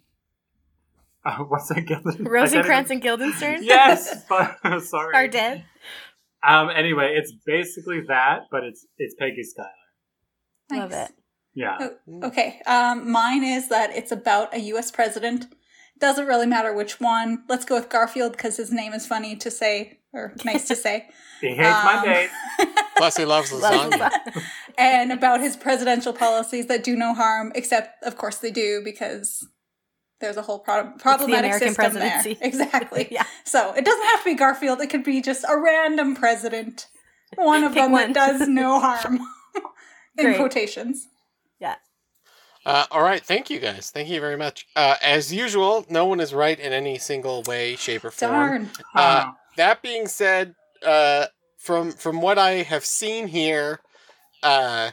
[1.25, 2.27] Uh, what's that Gilden?
[2.27, 5.13] Rosencrantz and Guildenstern Yes, but sorry.
[5.15, 5.63] are dead.
[6.43, 6.69] Um.
[6.69, 9.69] Anyway, it's basically that, but it's it's Peggy Schuyler.
[10.71, 11.11] Love it.
[11.53, 11.89] Yeah.
[12.23, 12.61] Okay.
[12.67, 14.91] Um, mine is that it's about a U.S.
[14.91, 15.47] president.
[15.99, 17.43] Doesn't really matter which one.
[17.49, 21.07] Let's go with Garfield because his name is funny to say or nice to say.
[21.41, 22.29] He hates my Um, date.
[22.97, 24.09] plus he loves Love lasagna
[24.75, 29.47] and about his presidential policies that do no harm, except of course they do because
[30.19, 32.33] there's a whole pro- problematic American system presidency.
[32.33, 32.47] there.
[32.47, 33.07] Exactly.
[33.11, 33.23] yeah.
[33.43, 34.81] So it doesn't have to be Garfield.
[34.81, 36.87] It could be just a random president.
[37.35, 38.13] One of Pick them one.
[38.13, 39.19] that does no harm.
[40.17, 40.37] In Great.
[40.37, 41.07] quotations.
[42.65, 46.19] uh, all right thank you guys thank you very much uh, as usual no one
[46.19, 48.69] is right in any single way shape or form Darn.
[48.93, 49.31] Uh, Huh.
[49.55, 50.53] that being said,
[50.85, 51.27] uh,
[51.57, 53.79] from from what I have seen here,
[54.43, 54.91] uh,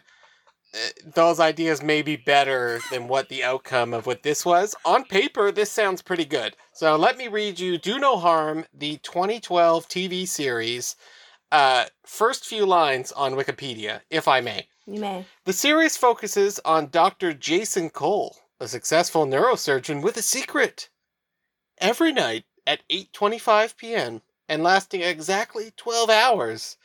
[0.74, 0.78] uh,
[1.14, 4.74] those ideas may be better than what the outcome of what this was.
[4.84, 6.56] On paper, this sounds pretty good.
[6.72, 10.96] So let me read you "Do No Harm," the 2012 TV series.
[11.52, 14.66] Uh, first few lines on Wikipedia, if I may.
[14.86, 15.26] You may.
[15.44, 17.32] The series focuses on Dr.
[17.32, 20.90] Jason Cole, a successful neurosurgeon with a secret.
[21.78, 24.22] Every night at 8:25 p.m.
[24.48, 26.76] and lasting exactly 12 hours,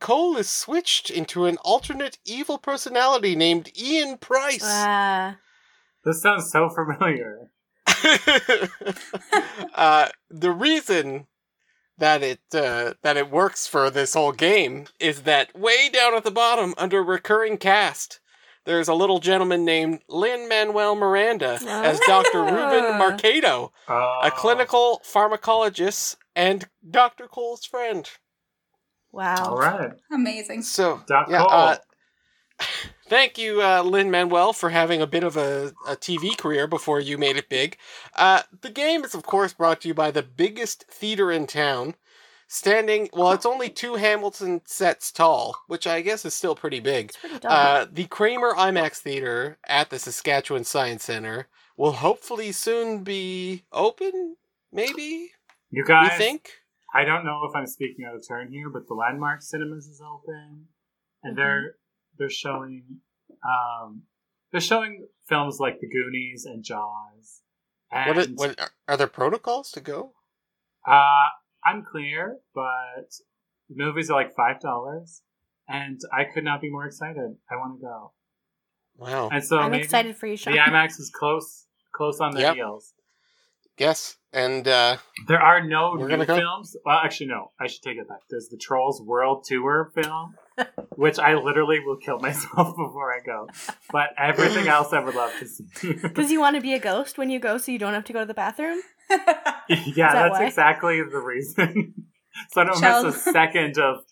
[0.00, 4.62] Cole is switched into an alternate evil personality named Ian Price.
[4.64, 5.36] Ah,
[6.04, 7.50] This sounds so familiar.
[9.74, 11.26] uh, the reason
[11.98, 16.24] that it uh, that it works for this whole game is that way down at
[16.24, 18.20] the bottom under recurring cast,
[18.64, 22.40] there's a little gentleman named Lin Manuel Miranda as Dr.
[22.42, 22.98] Ruben Ah.
[23.00, 24.20] Marcado, Oh.
[24.22, 27.28] a clinical pharmacologist and Dr.
[27.28, 28.10] Cole's friend.
[29.12, 29.46] wow.
[29.50, 29.92] All right.
[30.12, 30.62] Amazing.
[30.62, 31.50] So, Doc yeah, Cole.
[31.50, 31.76] uh,
[33.08, 37.00] thank you, uh, Lin Manuel, for having a bit of a, a TV career before
[37.00, 37.76] you made it big.
[38.14, 41.94] Uh, the game is, of course, brought to you by the biggest theater in town.
[42.48, 47.12] Standing, well, it's only two Hamilton sets tall, which I guess is still pretty big.
[47.14, 47.50] Pretty dope.
[47.50, 54.36] Uh, the Kramer IMAX Theater at the Saskatchewan Science Center will hopefully soon be open,
[54.72, 55.30] maybe?
[55.70, 56.50] you guys, you think?
[56.94, 60.00] I don't know if I'm speaking out of turn here, but the Landmark Cinemas is
[60.00, 60.66] open,
[61.24, 61.36] and Mhm.
[61.36, 61.74] they're
[62.18, 62.84] they're showing
[63.44, 64.02] um
[64.52, 67.42] they're showing films like The Goonies and Jaws.
[67.92, 70.12] And What, is, what are- are there protocols to go?
[70.86, 71.26] uh,
[71.64, 73.10] unclear, but
[73.68, 75.22] movies are like five dollars,
[75.68, 77.36] and I could not be more excited.
[77.50, 78.12] I want to go,
[78.96, 79.28] Wow.
[79.30, 80.52] and so I'm maybe excited for you, Sean.
[80.54, 82.54] The IMAX is close close on the Yep.
[82.54, 82.92] heels.
[83.78, 86.76] Yes, and uh, There are no new films.
[86.84, 87.50] Well, actually, no.
[87.58, 88.20] I should take it back.
[88.30, 90.34] There's the Trolls World Tour film,
[90.96, 93.48] which I literally will kill myself before I go.
[93.90, 95.64] But everything else, I would love to see.
[96.02, 98.12] Because you want to be a ghost when you go, so you don't have to
[98.12, 98.80] go to the bathroom.
[99.10, 100.46] yeah, that's why?
[100.46, 101.94] exactly the reason.
[102.50, 104.04] so I don't Child- miss a second of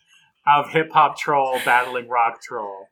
[0.46, 2.88] of hip hop troll battling rock troll.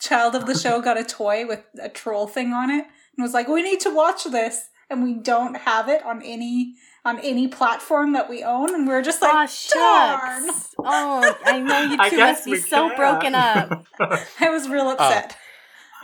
[0.00, 2.84] Child of the show got a toy with a troll thing on it
[3.16, 6.74] and was like, "We need to watch this," and we don't have it on any
[7.04, 9.36] on any platform that we own, and we're just like, oh
[9.74, 10.74] "Darn!" shucks!
[10.78, 12.96] Oh, I know you I two guess must be so can.
[12.96, 13.84] broken up.
[14.40, 15.36] I was real uh, upset.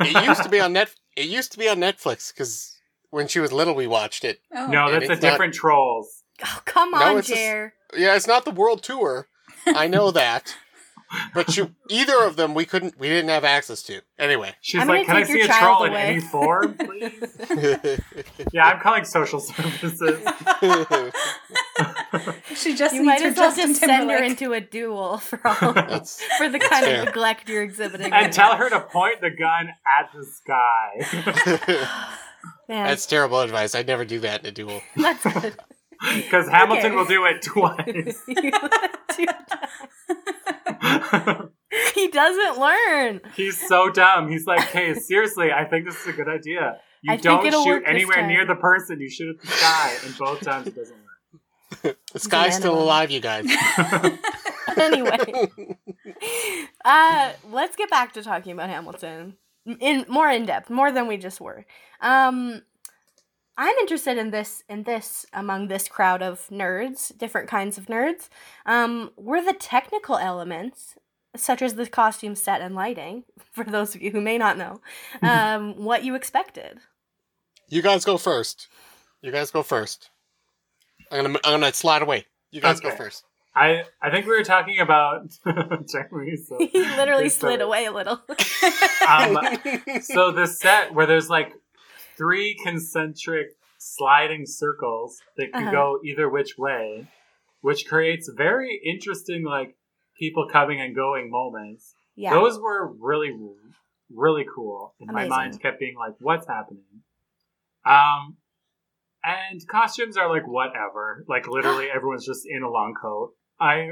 [0.01, 0.94] it used to be on net.
[1.16, 2.79] It used to be on Netflix because
[3.11, 4.40] when she was little, we watched it.
[4.55, 4.66] oh.
[4.68, 6.22] no, that's a it's not- different trolls.
[6.44, 7.72] Oh, come on, it's just- Jer.
[7.96, 9.29] Yeah, it's not the world tour.
[9.66, 10.55] I know that,
[11.35, 12.99] but you, either of them we couldn't.
[12.99, 14.01] We didn't have access to.
[14.19, 14.55] Anyway.
[14.61, 18.01] She's I'm like, "Can I see a troll child in away." any form, please?"
[18.53, 20.21] yeah, I'm calling social services.
[22.55, 25.40] she just You needs might her as well just send her into a duel for
[25.47, 25.55] all
[26.38, 27.01] for the kind fair.
[27.01, 28.07] of neglect you're exhibiting.
[28.07, 28.57] and right tell now.
[28.59, 31.87] her to point the gun at the sky.
[32.69, 33.75] Man, that's terrible advice.
[33.75, 34.81] I'd never do that in a duel.
[34.97, 35.57] that's good.
[36.16, 36.96] Because Hamilton Okay.
[36.96, 38.22] will do it twice.
[41.94, 43.20] he doesn't learn.
[43.35, 44.28] He's so dumb.
[44.30, 46.78] He's like, hey, seriously, I think this is a good idea.
[47.02, 49.94] You I don't shoot anywhere near the person, you shoot at the sky.
[50.04, 51.02] And both times it doesn't work.
[52.12, 53.44] The sky's still alive, you guys.
[54.76, 55.48] anyway,
[56.85, 59.37] uh, let's get back to talking about Hamilton
[59.80, 61.66] in more in depth, more than we just were.
[62.00, 62.62] Um,
[63.59, 68.29] I'm interested in this in this among this crowd of nerds, different kinds of nerds.
[68.66, 70.97] Um, were the technical elements
[71.37, 74.81] such as the costume set and lighting, for those of you who may not know,
[75.23, 76.79] um, what you expected?
[77.69, 78.69] You guys go first.
[79.23, 80.11] You guys go first.
[81.11, 82.27] I'm gonna I'm gonna slide away.
[82.51, 83.25] You guys go first.
[83.55, 85.31] I, I think we were talking about
[85.90, 86.37] Jeremy.
[86.37, 88.21] So he literally he's so- slid away a little.
[89.09, 89.38] Um,
[90.03, 91.53] so the set where there's like
[92.16, 93.48] three concentric
[93.79, 95.72] sliding circles that can Uh-huh.
[95.72, 97.07] go either which way,
[97.61, 99.76] which creates very interesting like
[100.18, 101.94] people coming and going moments.
[102.14, 103.32] yeah, Those were really,
[104.11, 104.95] really cool.
[105.01, 107.03] And my mind kept being like, "What's happening?"
[107.84, 108.38] Um,
[109.22, 111.24] and costumes are like whatever.
[111.28, 113.32] Like literally, everyone's just in a long coat.
[113.61, 113.88] I,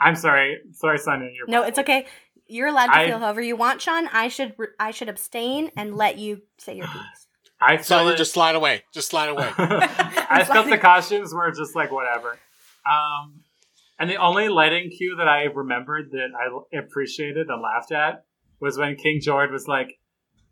[0.00, 1.30] I'm sorry, sorry, Sonia.
[1.32, 2.06] You're No, it's okay.
[2.48, 4.08] You're allowed to I- feel however you want, Sean.
[4.08, 7.26] I should I should abstain and let you say your piece.
[7.60, 8.82] I So felt you it- just slide away.
[8.94, 9.50] Just slide away.
[9.58, 12.38] I felt the costumes were just like whatever.
[12.88, 13.40] Um,
[13.98, 18.24] and the only lighting cue that I remembered that I appreciated and laughed at
[18.60, 19.98] was when King George was like,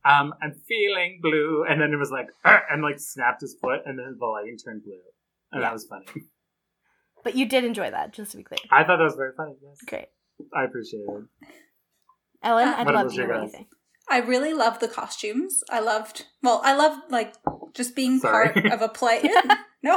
[0.04, 3.80] um, "I'm feeling blue," and then it was like, "Arr!" and like snapped his foot,
[3.86, 4.94] and then the lighting turned blue,
[5.52, 5.68] and Yeah.
[5.68, 6.07] that was funny.
[7.24, 8.59] But you did enjoy that, just to be clear.
[8.70, 9.54] I thought that was very funny.
[9.62, 10.07] Yes, Great.
[10.54, 11.24] I appreciate it.
[12.42, 13.48] Ellen, Uh, I'd What love was to hear your
[14.09, 14.26] what you guys'?
[14.26, 14.26] think.
[14.26, 15.62] I really loved the costumes.
[15.70, 17.34] I loved, well, I love like
[17.74, 18.48] just being Sorry.
[18.52, 19.22] part of a play.
[19.82, 19.96] no,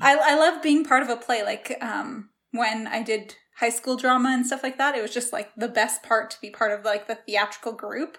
[0.00, 1.42] I, I love being part of a play.
[1.42, 5.32] Like um, when I did high school drama and stuff like that, it was just
[5.32, 8.16] like the best part to be part of like the theatrical group.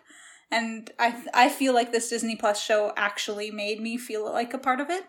[0.52, 4.58] And I, I feel like this Disney Plus show actually made me feel like a
[4.58, 5.04] part of it.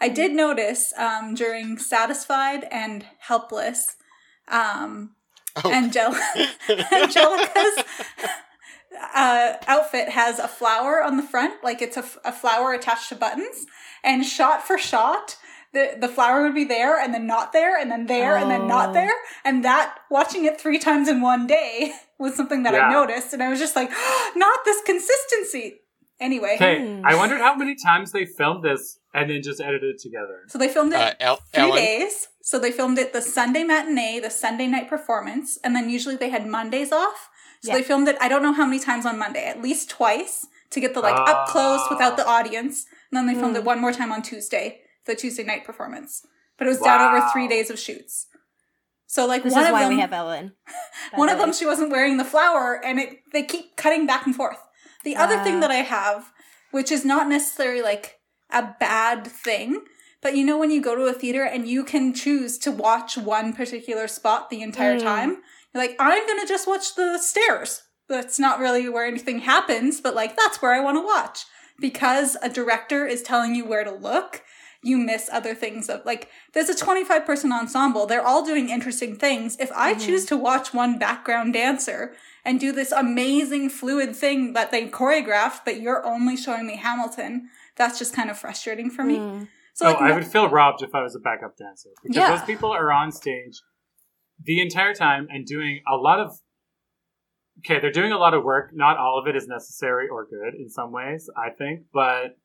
[0.00, 3.96] I did notice um, during Satisfied and Helpless,
[4.48, 5.14] um,
[5.64, 5.72] Oh.
[5.72, 6.14] Angel-
[6.92, 7.84] Angelica's
[9.14, 13.66] uh, outfit has a flower on the front, like it's a flower attached to buttons,
[14.04, 15.36] and shot for shot,
[15.72, 18.66] the the flower would be there and then not there and then there and then
[18.66, 18.92] not Oh.
[18.94, 22.88] there, and that watching it three times in one day was something that Yeah.
[22.88, 23.90] I noticed, and I was just like,
[24.36, 25.80] not this consistency.
[26.20, 27.06] Anyway, Okay, Hmm.
[27.06, 30.42] I wondered how many times they filmed this and then just edited it together.
[30.48, 32.26] so they filmed it Uh, El- three Ellen, days.
[32.42, 36.30] So they filmed it the Sunday matinee, the Sunday night performance, and then usually they
[36.30, 37.28] had Mondays off.
[37.62, 37.74] So Yeah.
[37.78, 40.80] they filmed it I don't know how many times on Monday, at least twice to
[40.80, 42.86] get the like up close without the audience.
[43.10, 43.60] And then they filmed Mm.
[43.60, 46.24] it one more time on Tuesday, the Tuesday night performance.
[46.56, 48.26] But it was done over three days of shoots.
[49.06, 50.52] So like This one is of why them, we have Ellen.
[51.14, 54.36] one of them she wasn't wearing the flower and it they keep cutting back and
[54.36, 54.58] forth
[55.04, 55.60] the other thing Ah.
[55.60, 56.30] that i have
[56.70, 59.80] which is not necessarily like a bad thing
[60.20, 63.16] but you know when you go to a theater and you can choose to watch
[63.16, 65.02] one particular spot the entire Mm.
[65.02, 65.42] time
[65.74, 70.14] you're like i'm gonna just watch the stairs that's not really where anything happens but
[70.14, 71.44] like that's where i want to watch
[71.80, 74.42] because a director is telling you where to look
[74.82, 79.16] you miss other things of like there's a 25 person ensemble they're all doing interesting
[79.16, 80.00] things if i Mhm.
[80.06, 82.14] choose to watch one background dancer
[82.44, 87.48] and do this amazing fluid thing that they choreographed but you're only showing me hamilton
[87.76, 89.48] that's just kind of frustrating for me Mm.
[89.74, 92.30] so oh, like I would feel robbed if I was a backup dancer because Yeah.
[92.30, 93.60] those people are on stage
[94.42, 96.30] the entire time and doing a lot of.
[97.66, 98.70] Okay, they're doing a lot of work.
[98.72, 102.36] Not all of it is necessary or good in some ways, I think, but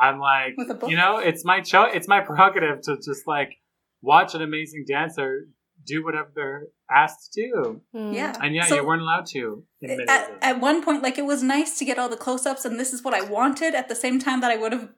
[0.00, 0.88] I'm like, With a book?
[0.90, 3.56] you know, it's my cho- it's my prerogative to just like
[4.00, 5.46] watch an amazing dancer
[5.86, 7.80] do whatever they're asked to do.
[7.94, 8.14] Mm.
[8.14, 9.64] yeah And yeah, So- you weren't allowed to.
[9.82, 12.92] At, at one point like it was nice to get all the close-ups and this
[12.92, 14.90] is what i wanted at the same time that i would have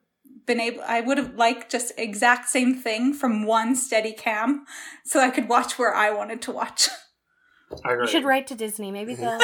[0.45, 4.65] been able i would have liked just exact same thing from one steady cam
[5.05, 6.89] so i could watch where i wanted to watch
[7.83, 8.03] I agree.
[8.05, 8.91] You should write to Disney.
[8.91, 9.39] Maybe they'll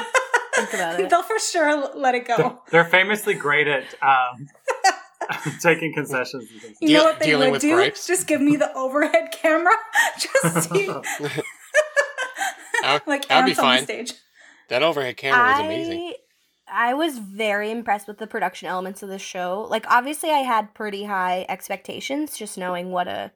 [0.53, 1.09] think about it.
[1.09, 4.47] they'll for sure let it go they're famously great at um,
[5.61, 6.77] taking concessions and things.
[6.79, 8.05] you know what they dealing would do gripes?
[8.05, 9.73] just give me the overhead camera
[10.19, 10.87] just see
[13.07, 14.13] like that'd be ants on the stage
[14.69, 16.13] That overhead camera was amazing.
[16.71, 19.67] I was very impressed with the production elements of the show.
[19.69, 23.31] Like obviously I had pretty high expectations just knowing what a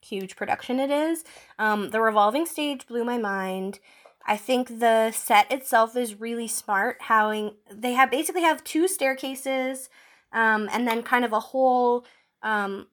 [0.00, 1.24] huge production it is.
[1.58, 3.80] Um the revolving stage blew my mind.
[4.26, 9.88] I think the set itself is really smart how they have basically have two staircases
[10.32, 12.04] um and then kind of a whole
[12.42, 12.88] um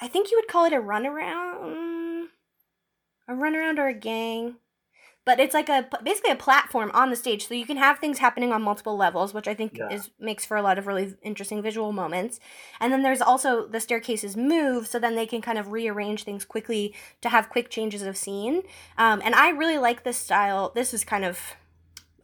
[0.00, 2.26] I think you would call it a runaround
[3.28, 4.56] a runaround or a gang
[5.28, 8.18] but it's like a basically a platform on the stage so you can have things
[8.26, 9.90] happening on multiple levels which i think Yeah.
[9.96, 12.40] is makes for a lot of really interesting visual moments.
[12.80, 16.44] And then there's also the staircases move so then they can kind of rearrange things
[16.54, 18.56] quickly to have quick changes of scene.
[18.96, 20.72] Um, and i really like this style.
[20.74, 21.38] This is kind of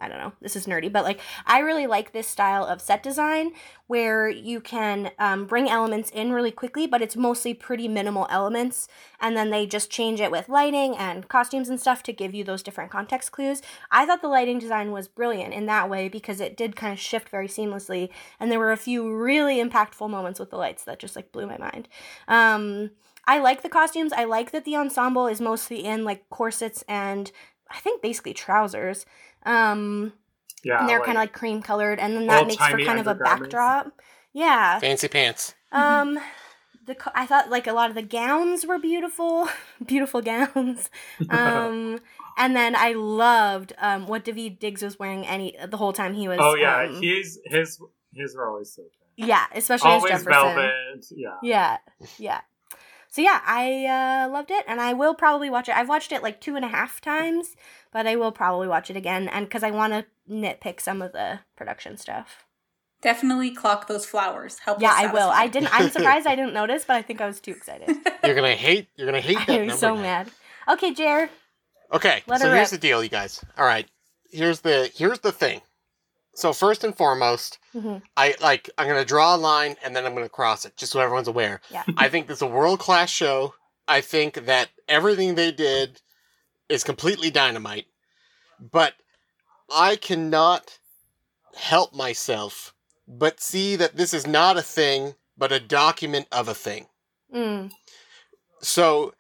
[0.04, 3.02] I don't know, this is nerdy, but like I really like this style of set
[3.02, 3.52] design
[3.86, 8.88] where you can um, bring elements in really quickly, but it's mostly pretty minimal elements.
[9.20, 12.44] And then they just change it with lighting and costumes and stuff to give you
[12.44, 13.60] those different context clues.
[13.90, 16.98] I thought the lighting design was brilliant in that way because it did kind of
[16.98, 18.08] shift very seamlessly.
[18.40, 21.46] And there were a few really impactful moments with the lights that just like blew
[21.46, 21.88] my mind.
[22.26, 22.90] Um,
[23.26, 24.12] I like the costumes.
[24.12, 27.30] I like that the ensemble is mostly in like corsets and
[27.70, 29.06] I think basically trousers.
[29.44, 30.12] Um,
[30.62, 32.98] Yeah, and they're like- kind of like cream colored, and then that makes for kind
[32.98, 33.92] of a backdrop.
[34.32, 34.78] Yeah.
[34.80, 35.54] Fancy pants.
[35.72, 36.18] Um,
[36.86, 39.48] the I thought like a lot of the gowns were beautiful,
[39.84, 40.90] beautiful gowns.
[41.30, 42.00] Um,
[42.38, 46.28] and then I loved um what Daveed Diggs was wearing any the whole time he
[46.28, 46.38] was.
[46.40, 47.80] oh yeah, um, he's his
[48.12, 49.26] his are always so good.
[49.28, 50.32] yeah, especially as Always Jefferson.
[50.32, 51.06] velvet.
[51.10, 51.36] Yeah.
[51.42, 51.76] Yeah,
[52.18, 52.40] yeah.
[53.14, 55.76] So yeah, I uh, loved it, and I will probably watch it.
[55.76, 57.54] I've watched it like two and a half times,
[57.92, 61.12] but I will probably watch it again, and because I want to nitpick some of
[61.12, 62.44] the production stuff.
[63.02, 65.28] definitely clock those flowers help Yeah, us I will.
[65.30, 65.72] I didn't.
[65.72, 67.94] I'm surprised I didn't notice, but I think I was too excited.
[68.24, 68.88] You're gonna hate.
[68.96, 70.02] You're gonna hate that I'm so now.
[70.02, 70.32] mad.
[70.68, 71.30] Okay, Jer.
[71.92, 72.80] Okay, Let so her here's rip.
[72.80, 73.44] the deal, you guys.
[73.56, 73.86] All right,
[74.32, 75.60] here's the here's the thing.
[76.34, 78.02] So first and foremost, Mhm.
[78.16, 81.00] I like I'm gonna draw a line and then I'm gonna cross it, just so
[81.00, 81.60] everyone's aware.
[81.70, 81.84] Yeah.
[81.96, 83.54] I think this is a world class show.
[83.86, 86.00] I think that everything they did
[86.68, 87.86] is completely dynamite,
[88.58, 88.94] but
[89.70, 90.78] I cannot
[91.56, 92.72] help myself
[93.06, 96.88] but see that this is not a thing, but a document of a thing
[97.32, 97.70] Mm.
[98.60, 99.14] so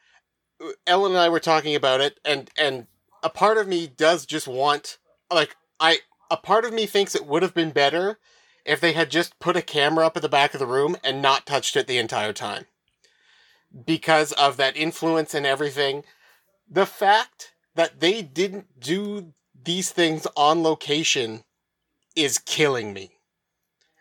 [0.86, 2.86] Ellen and I were talking about it, and and
[3.22, 4.98] a part of me does just want
[5.30, 5.98] like I
[6.30, 8.18] a part of me thinks it would have been better
[8.64, 11.20] if they had just put a camera up at the back of the room and
[11.20, 12.66] not touched it the entire time
[13.84, 16.04] because of that influence and everything.
[16.70, 19.32] The fact that they didn't do
[19.64, 21.44] these things on location
[22.16, 23.12] is killing me.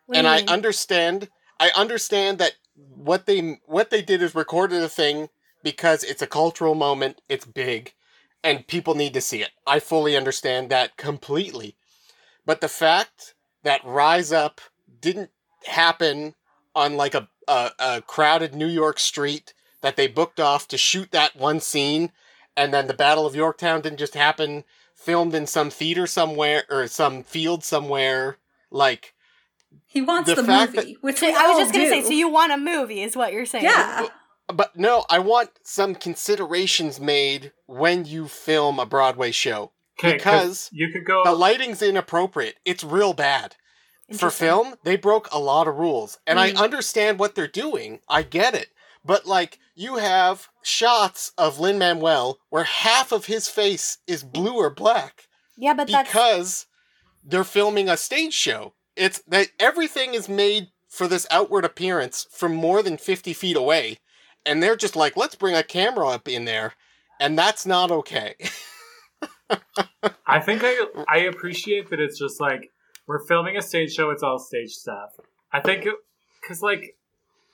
[0.06, 0.50] What and I mean?
[0.50, 5.30] understand I understand that what they what they did is recorded a thing
[5.64, 7.94] because it's a cultural moment, it's big,
[8.44, 9.52] and people need to see it.
[9.66, 11.78] I fully understand that completely.
[12.46, 14.62] But the fact that Rise Up
[15.02, 15.32] didn't
[15.66, 16.36] happen
[16.76, 21.12] on like a, a, a crowded New York street that they booked off to shoot
[21.12, 22.12] that one scene,
[22.56, 24.64] and then the Battle of Yorktown didn't just happen
[24.96, 28.38] filmed in some theater somewhere or some field somewhere
[28.72, 29.14] like
[29.86, 32.12] He wants The the, fact movie, which So we I was just gonna say, so
[32.12, 33.66] you want a movie, is what you're saying?
[33.66, 34.08] yeah.
[34.48, 39.72] But no, I want some considerations made when you film a Broadway show.
[40.00, 41.24] Okay, Because you could go.
[41.24, 42.56] The lighting's inappropriate.
[42.66, 43.56] It's real bad.
[44.12, 46.20] For film, they broke a lot of rules.
[46.28, 46.58] And I Mm.
[46.58, 48.02] understand what they're doing.
[48.08, 48.70] I get it.
[49.06, 54.56] But like you have shots of Lin Manuel where half of his face is blue
[54.56, 55.28] or black
[55.58, 56.66] Yeah, but that's because
[57.24, 58.74] they're filming a stage show.
[58.96, 63.98] It's that everything is made for this outward appearance from more than 50 feet away.
[64.46, 66.74] And they're just like, let's bring a camera up in there.
[67.20, 68.36] And that's not okay.
[70.26, 72.72] I think I I appreciate that it's just like
[73.08, 74.10] we're filming a stage show.
[74.12, 75.12] It's all stage stuff.
[75.52, 75.86] I think
[76.42, 76.98] because like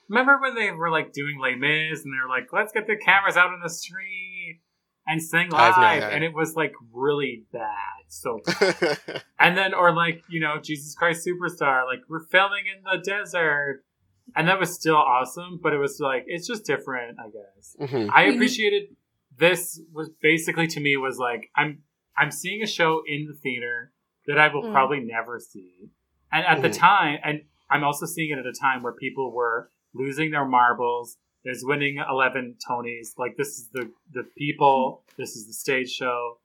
[0.07, 2.95] remember when they were like doing Les Mis and they were like, let's get the
[2.95, 4.61] cameras out in the street
[5.07, 8.03] and sing I have live, and it was like really bad.
[8.07, 8.41] So
[9.39, 13.83] and then or like you know Jesus Christ Superstar, like we're filming in the desert.
[14.35, 17.75] And that was still awesome, but it was like it's just different, I guess.
[17.91, 18.11] Mhm.
[18.13, 18.95] I appreciated
[19.39, 21.79] this was basically to me was like I'm
[22.19, 23.91] I'm seeing a show in the theater
[24.27, 24.71] that I will Mm.
[24.73, 25.89] probably never see.
[26.31, 26.77] And at the Mhm.
[26.77, 31.17] time and I'm also seeing it at a time where people were losing their marbles.
[31.43, 33.17] There's winning 11 Tonys.
[33.17, 36.39] Like this is the the people, this is the stage show.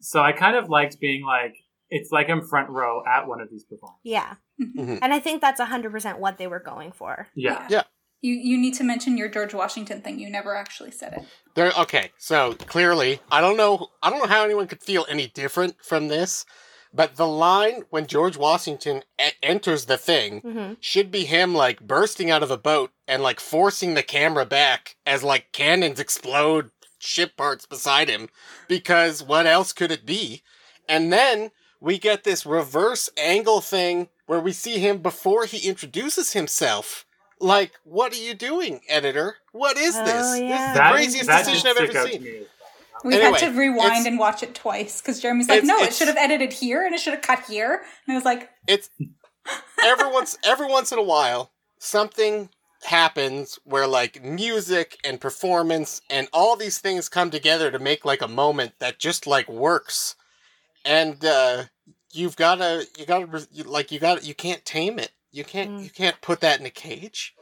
[0.00, 1.56] So I kind of liked being like
[1.88, 4.00] it's like I'm front row at one of these performances.
[4.02, 4.98] yeah, Mhm.
[5.02, 7.28] and I think that's hundred percent what they were going for.
[7.34, 7.66] Yeah.
[7.70, 7.84] Yeah.
[8.20, 10.18] You you need to mention your George Washington thing.
[10.18, 11.24] You never actually said it.
[11.54, 15.28] There okay, so clearly I don't know I don't know how anyone could feel any
[15.28, 16.44] different from this,
[16.92, 21.80] but the line when George Washington e- enters the thing hmm should be him like
[21.80, 26.70] bursting out of a boat and like forcing the camera back as like cannons explode
[26.98, 28.28] ship parts beside him
[28.68, 30.42] because what else could it be?
[30.88, 31.50] And then
[31.80, 37.05] we get this reverse angle thing where we see him before he introduces himself.
[37.38, 39.36] Like, what are you doing, editor?
[39.52, 40.30] What is Oh, this?
[40.32, 40.68] This yeah.
[40.70, 42.22] is the That, craziest that decision I've ever seen.
[42.22, 42.46] me.
[43.04, 45.92] We Anyway, had to rewind and watch it twice because Jeremy's like, It's- "No, it
[45.94, 48.88] should have edited here and it should have cut here." And I was like, it's
[49.84, 52.48] every once every once in a while something
[52.84, 58.22] happens where like music and performance and all these things come together to make like
[58.22, 60.14] a moment that just like works
[60.84, 61.64] and uh
[62.12, 65.70] you've got to you got to like you gotta you can't tame it you can't
[65.70, 65.84] Mm.
[65.84, 67.34] you can't put that in a cage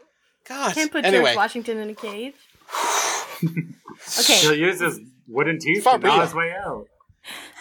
[0.49, 2.35] god Can't put anyway George Washington in a cage.
[4.21, 4.35] Okay.
[4.41, 6.87] He'll use his wooden teeth For to gnaw his way out.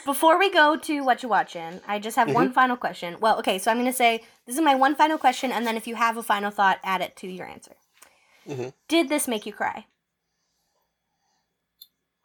[0.06, 3.18] Before we go to what you watching, I just have one final question.
[3.20, 5.78] Well, okay, so I'm going to say this is my one final question, and then
[5.78, 7.76] if you have a final thought, add it to your answer.
[8.48, 8.74] Mhm.
[8.88, 9.86] Did this make you cry?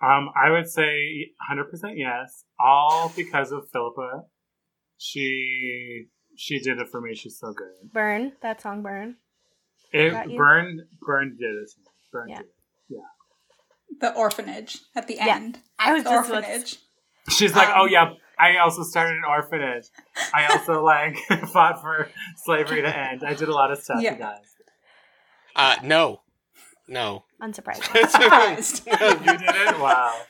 [0.00, 4.24] Um, I would say 100% yes, all because of Phillipa.
[4.96, 6.06] She
[6.38, 7.14] she did it for me.
[7.14, 7.92] She's so good.
[7.92, 9.16] Burn that song, burn.
[9.92, 10.38] It Got you?
[10.38, 11.68] Burn Burn did it.
[11.70, 11.90] to.
[12.12, 12.36] Burn Yeah.
[12.38, 12.54] did it.
[12.88, 13.98] Yeah.
[14.00, 15.36] "The orphanage at the Yeah.
[15.36, 16.76] end." I was The just about to- orphanage.
[17.30, 19.86] She's like, Um, oh yeah, I also started an orphanage.
[20.32, 21.16] I also like
[21.52, 22.08] fought for
[22.44, 23.22] slavery to end.
[23.24, 24.12] I did a lot of stuff, Yeah.
[24.12, 24.44] you guys.
[25.56, 26.22] uh no
[26.86, 28.08] no unsurprising.
[28.08, 28.86] Surprised.
[28.86, 29.78] You did it.
[29.78, 30.22] Wow.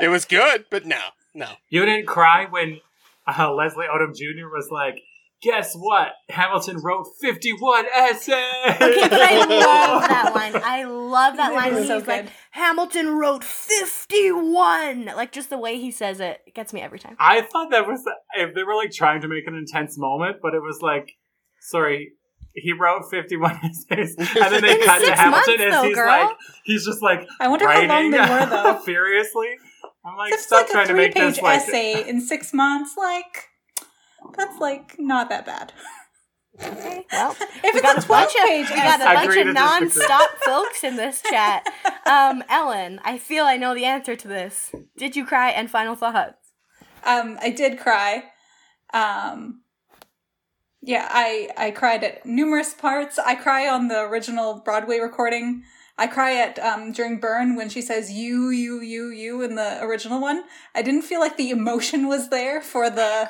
[0.00, 1.00] it was good but no
[1.34, 2.80] no You didn't cry when
[3.26, 4.48] uh, Leslie Odom Jr.
[4.48, 5.00] was like,
[5.42, 6.12] "Guess what?
[6.28, 8.34] Hamilton wrote fifty-one essays."
[8.66, 10.62] Okay, but I love that line.
[10.64, 11.72] I love that line.
[11.74, 12.32] was He's so like, good.
[12.52, 15.06] Hamilton wrote 51.
[15.06, 17.16] Like, just the way he says it, it gets me every time.
[17.18, 18.02] I thought that was
[18.36, 21.12] if they were like trying to make an intense moment, but it was like,
[21.60, 22.12] sorry,
[22.54, 25.82] he wrote fifty-one essays, and then they In cut to six Hamilton, months, and though,
[25.84, 26.06] he's girl.
[26.06, 28.78] like, he's just like I wonder how long they were though.
[28.84, 29.48] furiously.
[30.04, 31.60] I'm like, It's stop like a trying to make three-page this like.
[31.60, 32.94] essay in six months.
[32.96, 33.49] Like,
[34.36, 35.72] that's like not that bad.
[36.62, 39.36] Okay, well, If we got it's a a bunch of twelve-page we got a bunch
[39.36, 41.66] of non-stop folks in this chat.
[42.06, 44.72] Um, Ellen, I feel I know the answer to this.
[44.96, 45.50] Did you cry?
[45.50, 46.36] And final thoughts.
[47.04, 48.24] Um, I did cry.
[48.92, 49.62] Um,
[50.82, 53.18] yeah, I I cried at numerous parts.
[53.18, 55.62] I cry on the original Broadway recording.
[56.00, 59.84] I cry at um, during Burn when she says you, you, you, you in the
[59.84, 60.44] original one.
[60.74, 63.28] I didn't feel like the emotion was there for the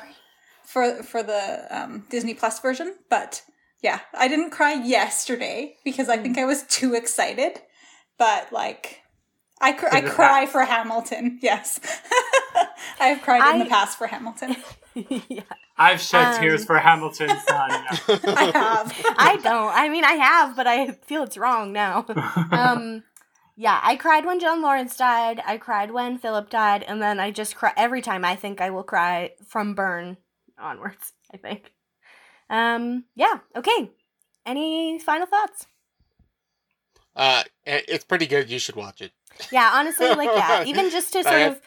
[0.71, 3.41] for for the um, Disney Plus version, but
[3.81, 7.59] yeah, I didn't cry yesterday because I think I was too excited.
[8.17, 9.01] But like,
[9.59, 11.39] I cr- I cry for Hamilton.
[11.43, 11.79] Yes,
[12.99, 14.55] I have cried in the past for Hamilton.
[15.27, 15.43] yeah.
[15.77, 17.71] I've shed Um, tears for Hamilton, son.
[18.27, 18.93] I have.
[19.17, 19.73] I don't.
[19.73, 22.05] I mean, I have, but I feel it's wrong now.
[22.51, 23.03] um
[23.57, 27.29] yeah i cried when john laurens died i cried when philip died and then i
[27.29, 30.15] just cry every time i think i will cry from burn
[30.61, 31.73] onwards i think
[32.49, 33.89] um yeah okay
[34.45, 35.65] any final thoughts
[37.15, 38.49] Uh, it's pretty good.
[38.49, 39.11] You should watch it.
[39.51, 41.61] yeah honestly like yeah even just to sort have- of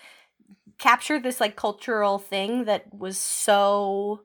[0.79, 4.23] capture this like cultural thing that was so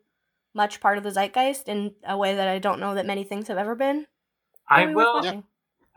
[0.54, 3.48] much part of the zeitgeist in a way that i don't know that many things
[3.50, 4.08] have ever been
[4.68, 5.16] I will.
[5.16, 5.44] watching.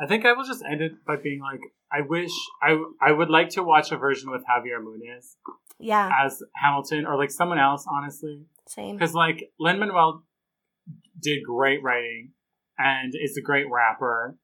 [0.00, 1.60] I think I will just end it by being like,
[1.92, 5.36] I wish I I would like to watch a version with Javier Muñoz
[5.78, 10.24] yeah as Hamilton or like someone else, honestly, same because like Lin Manuel
[11.20, 12.32] did great writing
[12.78, 14.36] and is a great rapper,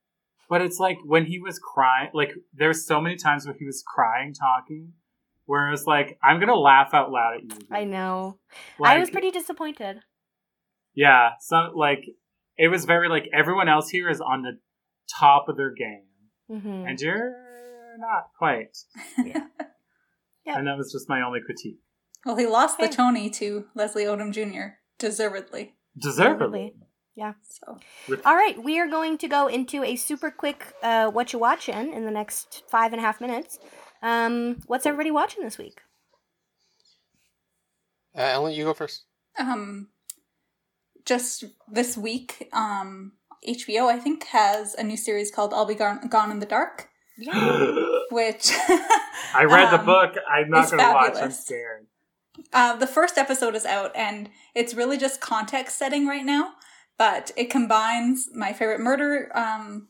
[0.48, 3.82] but it's like when he was crying, like there's so many times where he was
[3.86, 4.92] crying talking,
[5.46, 7.66] where it's like I'm gonna laugh out loud at you.
[7.70, 8.38] i know
[8.78, 10.00] Like, i was pretty disappointed
[10.94, 12.04] Yeah, so like
[12.56, 14.58] it was very like everyone else here is on the
[15.18, 16.04] top of their game,
[16.50, 17.34] hmm and you're
[17.98, 18.76] not quite.
[19.24, 19.46] Yeah.
[20.46, 20.56] Yeah.
[20.56, 21.76] And that was just my only critique.
[22.26, 24.74] Well, he lost the Tony to Leslie Odom Jr.
[24.98, 25.74] deservedly.
[25.96, 26.74] Deservedly.
[27.14, 27.32] Yeah.
[27.48, 27.78] So
[28.24, 31.92] All right, we are going to go into a super quick uh, what you watching
[31.92, 33.58] in the next five and a half minutes.
[34.02, 35.80] Um, what's everybody watching this week?
[38.16, 39.04] Uh, Ellen, you go first.
[39.38, 39.88] um
[41.04, 43.12] just this week um
[43.46, 46.88] hbo i think has a new series called i'll be gone, gone in the dark
[47.16, 47.76] Yeah.
[48.10, 48.50] which
[49.34, 50.14] I read the um, book.
[50.28, 51.16] I'm not going to watch.
[51.16, 51.86] I'm scared.
[52.52, 56.52] Uh, the first episode is out and it's really just context setting right now
[56.98, 59.88] but it combines my favorite murder um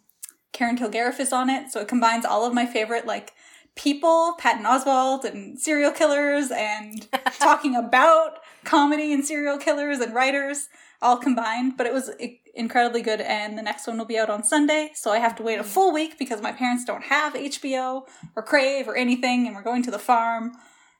[0.52, 3.32] karen kilgariff is on it so it combines all of my favorite like
[3.74, 10.68] people patton oswalt and serial killers and talking about comedy and serial killers and writers
[11.00, 12.10] all combined but it was
[12.54, 15.44] incredibly good and the next one will be out on sunday so i have to
[15.44, 18.02] wait a full week because my parents don't have hbo
[18.34, 20.52] or crave or anything and we're going to the farm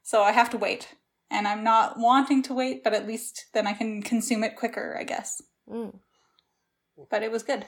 [0.04, 0.94] so i have to wait
[1.30, 4.96] and i'm not wanting to wait but at least then i can consume it quicker
[4.98, 5.98] i guess Mm.
[7.10, 7.64] but it was good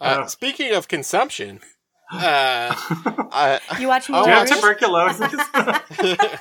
[0.00, 0.26] Uh, Oh.
[0.28, 1.60] Speaking of consumption,
[2.12, 2.70] uh,
[3.32, 5.32] I, You watching I'll Do you have tuberculosis?
[5.54, 6.38] uh,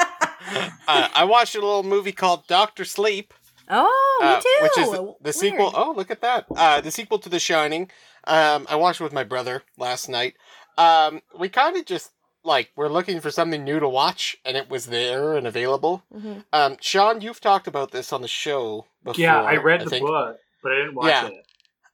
[0.88, 3.34] I watched a little movie called Doctor Sleep.
[3.70, 4.58] Oh, me uh, too.
[4.62, 5.36] Which is the, the Weird.
[5.36, 5.72] sequel.
[5.76, 6.46] Oh, look at that!
[6.56, 7.90] Uh, the sequel to The Shining.
[8.26, 10.36] Um, I watched it with my brother last night.
[10.78, 12.12] Um, we kind of just
[12.48, 16.02] like we're looking for something new to watch, and it was there and available.
[16.14, 16.46] Mhm.
[16.52, 19.22] Um, Sean, you've talked about this on the show before.
[19.22, 20.06] yeah, I read the think.
[20.08, 21.28] book, but I didn't watch Yeah.
[21.28, 21.46] it.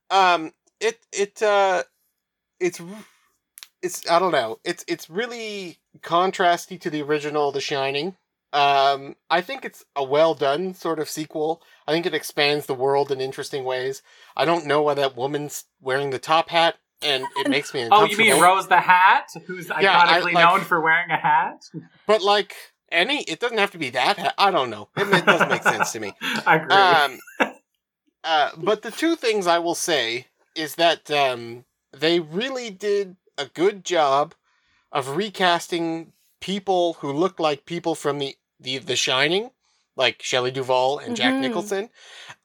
[0.10, 1.84] Um, it it uh,
[2.60, 2.80] it's
[3.82, 4.60] it's I don't know.
[4.64, 8.16] It's it's really contrasty to the original The Shining.
[8.54, 11.62] Um, I think it's a well done sort of sequel.
[11.88, 14.04] I think it expands the world in interesting ways.
[14.38, 18.22] I don't know why that woman's wearing the top hat, and it makes me uncomfortable.
[18.24, 21.18] Oh, you mean Rose the Hat, who's Yeah, I- iconically like- known for wearing a
[21.18, 21.64] hat?
[22.08, 22.56] But like
[22.92, 24.18] any, it doesn't have to be that.
[24.18, 24.34] Hat.
[24.38, 24.90] I don't know.
[24.98, 26.14] It, it doesn't make sense to me.
[26.46, 26.76] I agree.
[26.76, 27.52] Um,
[28.24, 33.46] uh, but the two things I will say is that um, they really did a
[33.48, 34.36] good job
[34.92, 39.50] of recasting people who look like people from the the, the Shining,
[39.98, 41.40] like Shelley Duvall and Jack Mhm.
[41.42, 41.90] Nicholson.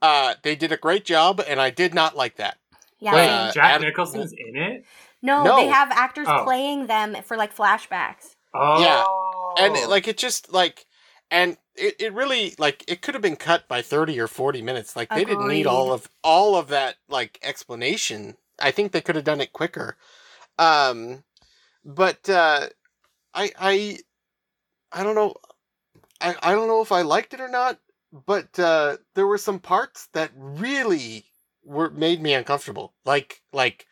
[0.03, 2.57] Uh, they did a great job, and I did not like that.
[3.01, 3.15] Yeah.
[3.15, 4.85] Wait, uh, Jack Adam- Nicholson's in it?
[5.23, 5.57] no, no.
[5.57, 6.45] they have actors Oh.
[6.45, 8.35] playing them for like flashbacks.
[8.55, 8.81] Oh.
[8.83, 9.65] Yeah.
[9.65, 10.87] and like it just like
[11.31, 14.97] and it, it really like it could have been cut by 30 or 40 minutes
[14.97, 19.15] like they didn't need all of all of that like explanation i think they could
[19.17, 19.97] have done it quicker
[20.59, 21.23] um
[21.85, 22.67] but uh
[23.35, 23.99] i i
[24.93, 25.35] i don't know
[26.21, 27.79] i i don't know if i liked it or not
[28.27, 31.25] but uh there were some parts that really
[31.75, 33.87] were made me uncomfortable like like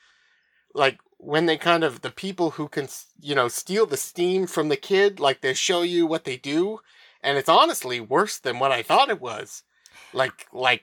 [0.75, 2.89] like when they kind of the people who can
[3.21, 6.79] you know steal the steam from the kid like they show you what they do
[7.23, 9.63] and it's honestly worse than what i thought it was
[10.13, 10.83] like like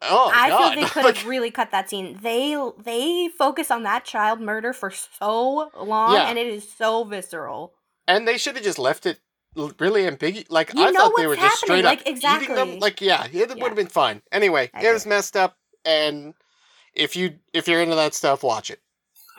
[0.00, 0.72] oh I God.
[0.74, 2.18] feel they could Like, have really cut that scene.
[2.22, 6.28] They they focus on that child murder for so long, Yeah.
[6.28, 7.74] and it is so visceral.
[8.08, 9.20] and they should have just left it
[9.78, 12.54] really ambiguous like You i thought they were what's just straight happening, up like, eating
[12.56, 12.80] them exactly.
[12.80, 15.52] like yeah it would have been fine anyway I it was messed up
[15.84, 16.34] and
[16.94, 18.80] if you if you're into that stuff watch it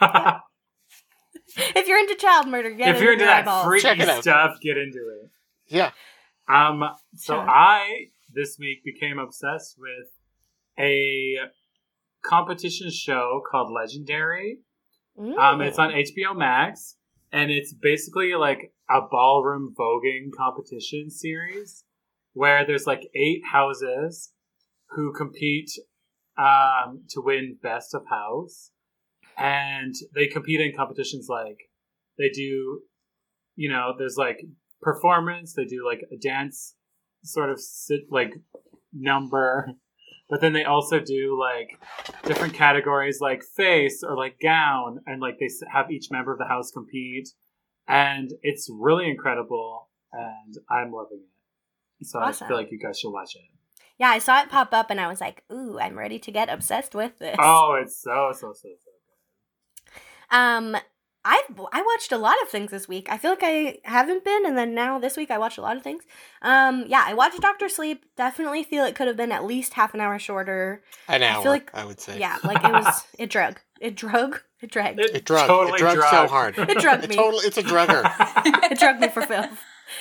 [1.56, 3.66] if you're into child murder, get if you're in into that eyeballs.
[3.66, 4.22] freaky Check it out.
[4.22, 5.30] stuff, get into it.
[5.68, 5.90] Yeah.
[6.48, 6.82] Um,
[7.16, 7.48] so Sure.
[7.48, 10.08] I this week became obsessed with
[10.78, 11.36] a
[12.24, 14.58] competition show called Legendary.
[15.18, 16.96] Um, it's on HBO Max,
[17.30, 21.84] and it's basically like a ballroom voguing competition series
[22.32, 24.32] where there's like eight houses
[24.90, 25.70] who compete
[26.36, 28.70] um, to win best of house,
[29.36, 31.70] and they compete in competitions like
[32.18, 32.80] they do,
[33.56, 34.44] you know, there's like
[34.80, 36.74] performance, they do like a dance
[37.22, 38.34] sort of sit like
[38.92, 39.70] number.
[40.30, 41.78] But then they also do like
[42.24, 46.46] different categories like face or like gown, and like they have each member of the
[46.46, 47.28] house compete,
[47.86, 51.20] and it's really incredible, and I'm loving
[52.00, 52.06] it.
[52.06, 52.46] So Awesome.
[52.46, 53.42] I feel like you guys should watch it.
[53.98, 56.48] Yeah, I saw it pop up and I was like, ooh, I'm ready to get
[56.48, 57.36] obsessed with this.
[57.38, 58.68] Oh, it's so so so so.
[60.30, 60.36] good.
[60.36, 60.76] Um,
[61.26, 61.42] I
[61.72, 63.06] I watched a lot of things this week.
[63.10, 65.76] I feel like I haven't been, and then now this week I watched a lot
[65.76, 66.02] of things.
[66.42, 68.04] Um, yeah, I watched Doctor Sleep.
[68.16, 70.82] Definitely feel it could have been at least half an hour shorter.
[71.08, 72.18] An I hour, I, feel like- I would say.
[72.18, 73.04] Yeah, like it was.
[73.18, 73.58] It drug.
[73.80, 74.40] It drug.
[74.60, 74.98] It dragged.
[75.00, 75.46] It, It drug.
[75.46, 76.30] Totally it drugged so drugged.
[76.30, 76.54] hard.
[76.56, 77.16] drugged It me.
[77.16, 78.02] total, it's a drugger.
[78.72, 79.58] It drugged me for filth.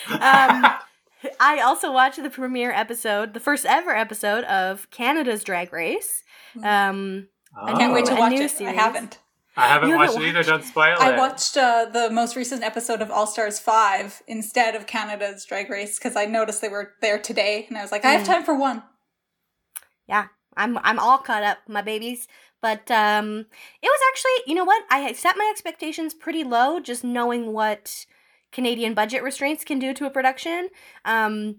[0.09, 0.65] Um,
[1.39, 6.24] I also watched the premiere episode, the first ever episode of Canada's Drag Race.
[6.63, 7.28] Um,
[7.61, 8.19] I can't wait to Oh.
[8.19, 8.51] Watch it.
[8.51, 8.74] series.
[8.78, 9.19] I haven't.
[9.55, 10.38] I haven't You watched haven't it either.
[10.39, 10.99] watched Don't spoil it.
[10.99, 15.69] I watched uh, the most recent episode of All Stars Five instead of Canada's Drag
[15.69, 18.28] Race because I noticed they were there today, and I was like, I have Mm.
[18.28, 18.82] time for one.
[20.07, 22.28] Yeah, I'm I'm all caught up, my babies.
[22.61, 23.45] But um,
[23.82, 24.84] it was actually, you know what?
[24.89, 28.05] I set my expectations pretty low, just knowing what
[28.54, 30.70] Canadian budget restraints can do to a production.
[31.04, 31.58] Um,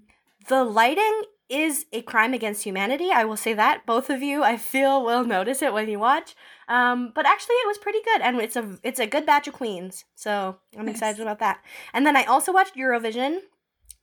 [0.49, 3.11] the lighting is a crime against humanity.
[3.13, 3.85] I will say that.
[3.85, 6.35] Both of you, I feel, will notice it when you watch.
[6.69, 9.55] Um, but actually, it was pretty good, and it's a it's a good batch of
[9.55, 10.05] queens.
[10.15, 10.95] So I'm Nice.
[10.95, 11.61] excited about that.
[11.93, 13.41] And then I also watched Eurovision.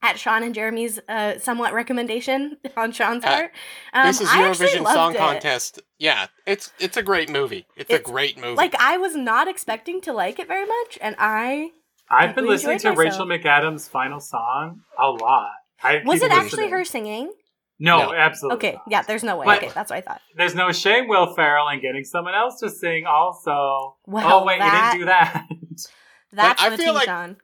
[0.04, 3.52] At Sean and Jeremy's uh, somewhat recommendation on Sean's Uh, part.
[3.92, 5.18] Um, this is Eurovision Song it.
[5.18, 5.80] Contest.
[5.96, 7.66] Yeah, it's it's a great movie.
[7.76, 8.56] It's, a great movie.
[8.56, 11.70] Like I was not expecting to like it very much, and I
[12.12, 15.50] I've been listening to enjoyed Rachel McAdams' final song a lot.
[15.82, 17.32] I was it actually her singing.
[17.78, 18.14] No, No.
[18.14, 18.56] absolutely.
[18.56, 18.82] Okay, not.
[18.88, 19.46] yeah, there's no way.
[19.46, 20.20] But- okay, that's what I thought.
[20.36, 23.06] There's no shame, Will Ferrell, in getting someone else to sing.
[23.06, 25.46] Also, Well, oh wait, that- you didn't do that.
[26.32, 27.36] That's I the feel like- Sean.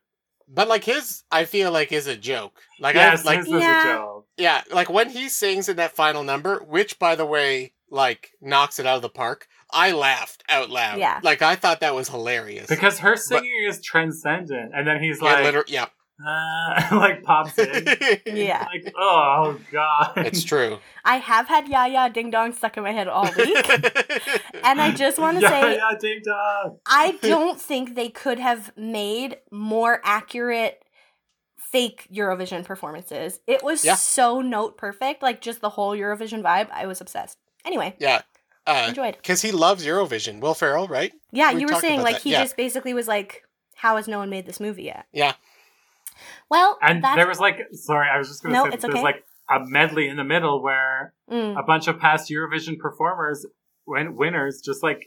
[0.47, 2.59] but like his, I feel like is a joke.
[2.81, 3.81] Like yes, I like this was Yeah.
[3.83, 4.27] a joke.
[4.37, 8.79] yeah, like when he sings in that final number, which by the way, like knocks
[8.79, 9.47] it out of the park.
[9.73, 10.99] I laughed out loud.
[10.99, 11.21] Yeah.
[11.23, 12.67] like I thought that was hilarious.
[12.69, 15.87] Because her singing is transcendent, and then he's yeah, like, liter- yeah,
[16.27, 17.87] uh, like pops in.
[18.27, 20.79] Yeah, Like, oh god, it's true.
[21.05, 23.69] I have had "Ya Ya Ding Dong" stuck in my head all week,
[24.65, 26.79] and I just want to yeah, say yeah, ding dong.
[26.87, 30.83] I don't think they could have made more accurate
[31.71, 33.41] fake Eurovision performances.
[33.47, 33.95] It was Yeah.
[33.97, 36.69] so note perfect, like just the whole Eurovision vibe.
[36.73, 37.37] I was obsessed.
[37.65, 38.23] Anyway, yeah,
[38.69, 39.17] uh, enjoyed.
[39.17, 40.41] because he loves Eurovision.
[40.41, 41.13] Will Ferrell, right?
[41.33, 42.43] Yeah, we you were saying like that, he yeah.
[42.43, 43.43] just basically was like,
[43.75, 45.35] "How has no one made this movie yet?" Yeah.
[46.51, 48.95] Well, And that's there was like, sorry, I was just gonna No, say, it's there's
[48.95, 49.03] okay.
[49.03, 53.47] like a medley in the middle where mm, a bunch of past Eurovision performers,
[53.87, 55.07] win- winners, just like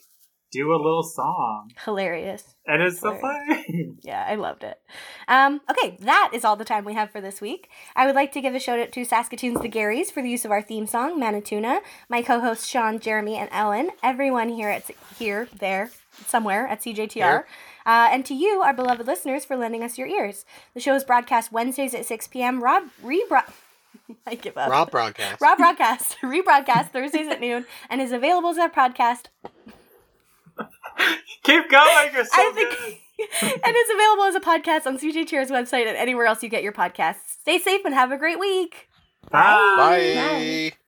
[0.51, 2.55] do a little song, hilarious.
[2.71, 3.97] And it's so fun.
[4.03, 4.79] Yeah, I loved it.
[5.27, 7.69] Um, okay, that is all the time we have for this week.
[7.95, 10.43] I would like to give a shout out to Saskatoon's The Garys for the use
[10.45, 15.47] of our theme song, Manituna, my co-hosts Sean, Jeremy, and Ellen, everyone here at here,
[15.59, 15.91] there,
[16.25, 17.47] somewhere at CJTR, Here.
[17.85, 20.45] uh, and to you, our beloved listeners, for lending us your ears.
[20.73, 22.63] The show is broadcast Wednesdays at 6 p.m.
[22.63, 23.41] Rob rebro.
[24.27, 24.69] I give up.
[24.69, 25.41] Rob broadcast.
[25.41, 29.25] Raw broadcast, rebroadcast Thursdays at noon, and is available as a podcast
[31.43, 32.97] Keep going, you're so I think, good.
[33.63, 36.73] and it's available as a podcast on CJTR's website and anywhere else you get your
[36.73, 37.39] podcasts.
[37.41, 38.89] Stay safe and have a great week.
[39.29, 39.75] Bye.
[39.77, 40.71] Bye.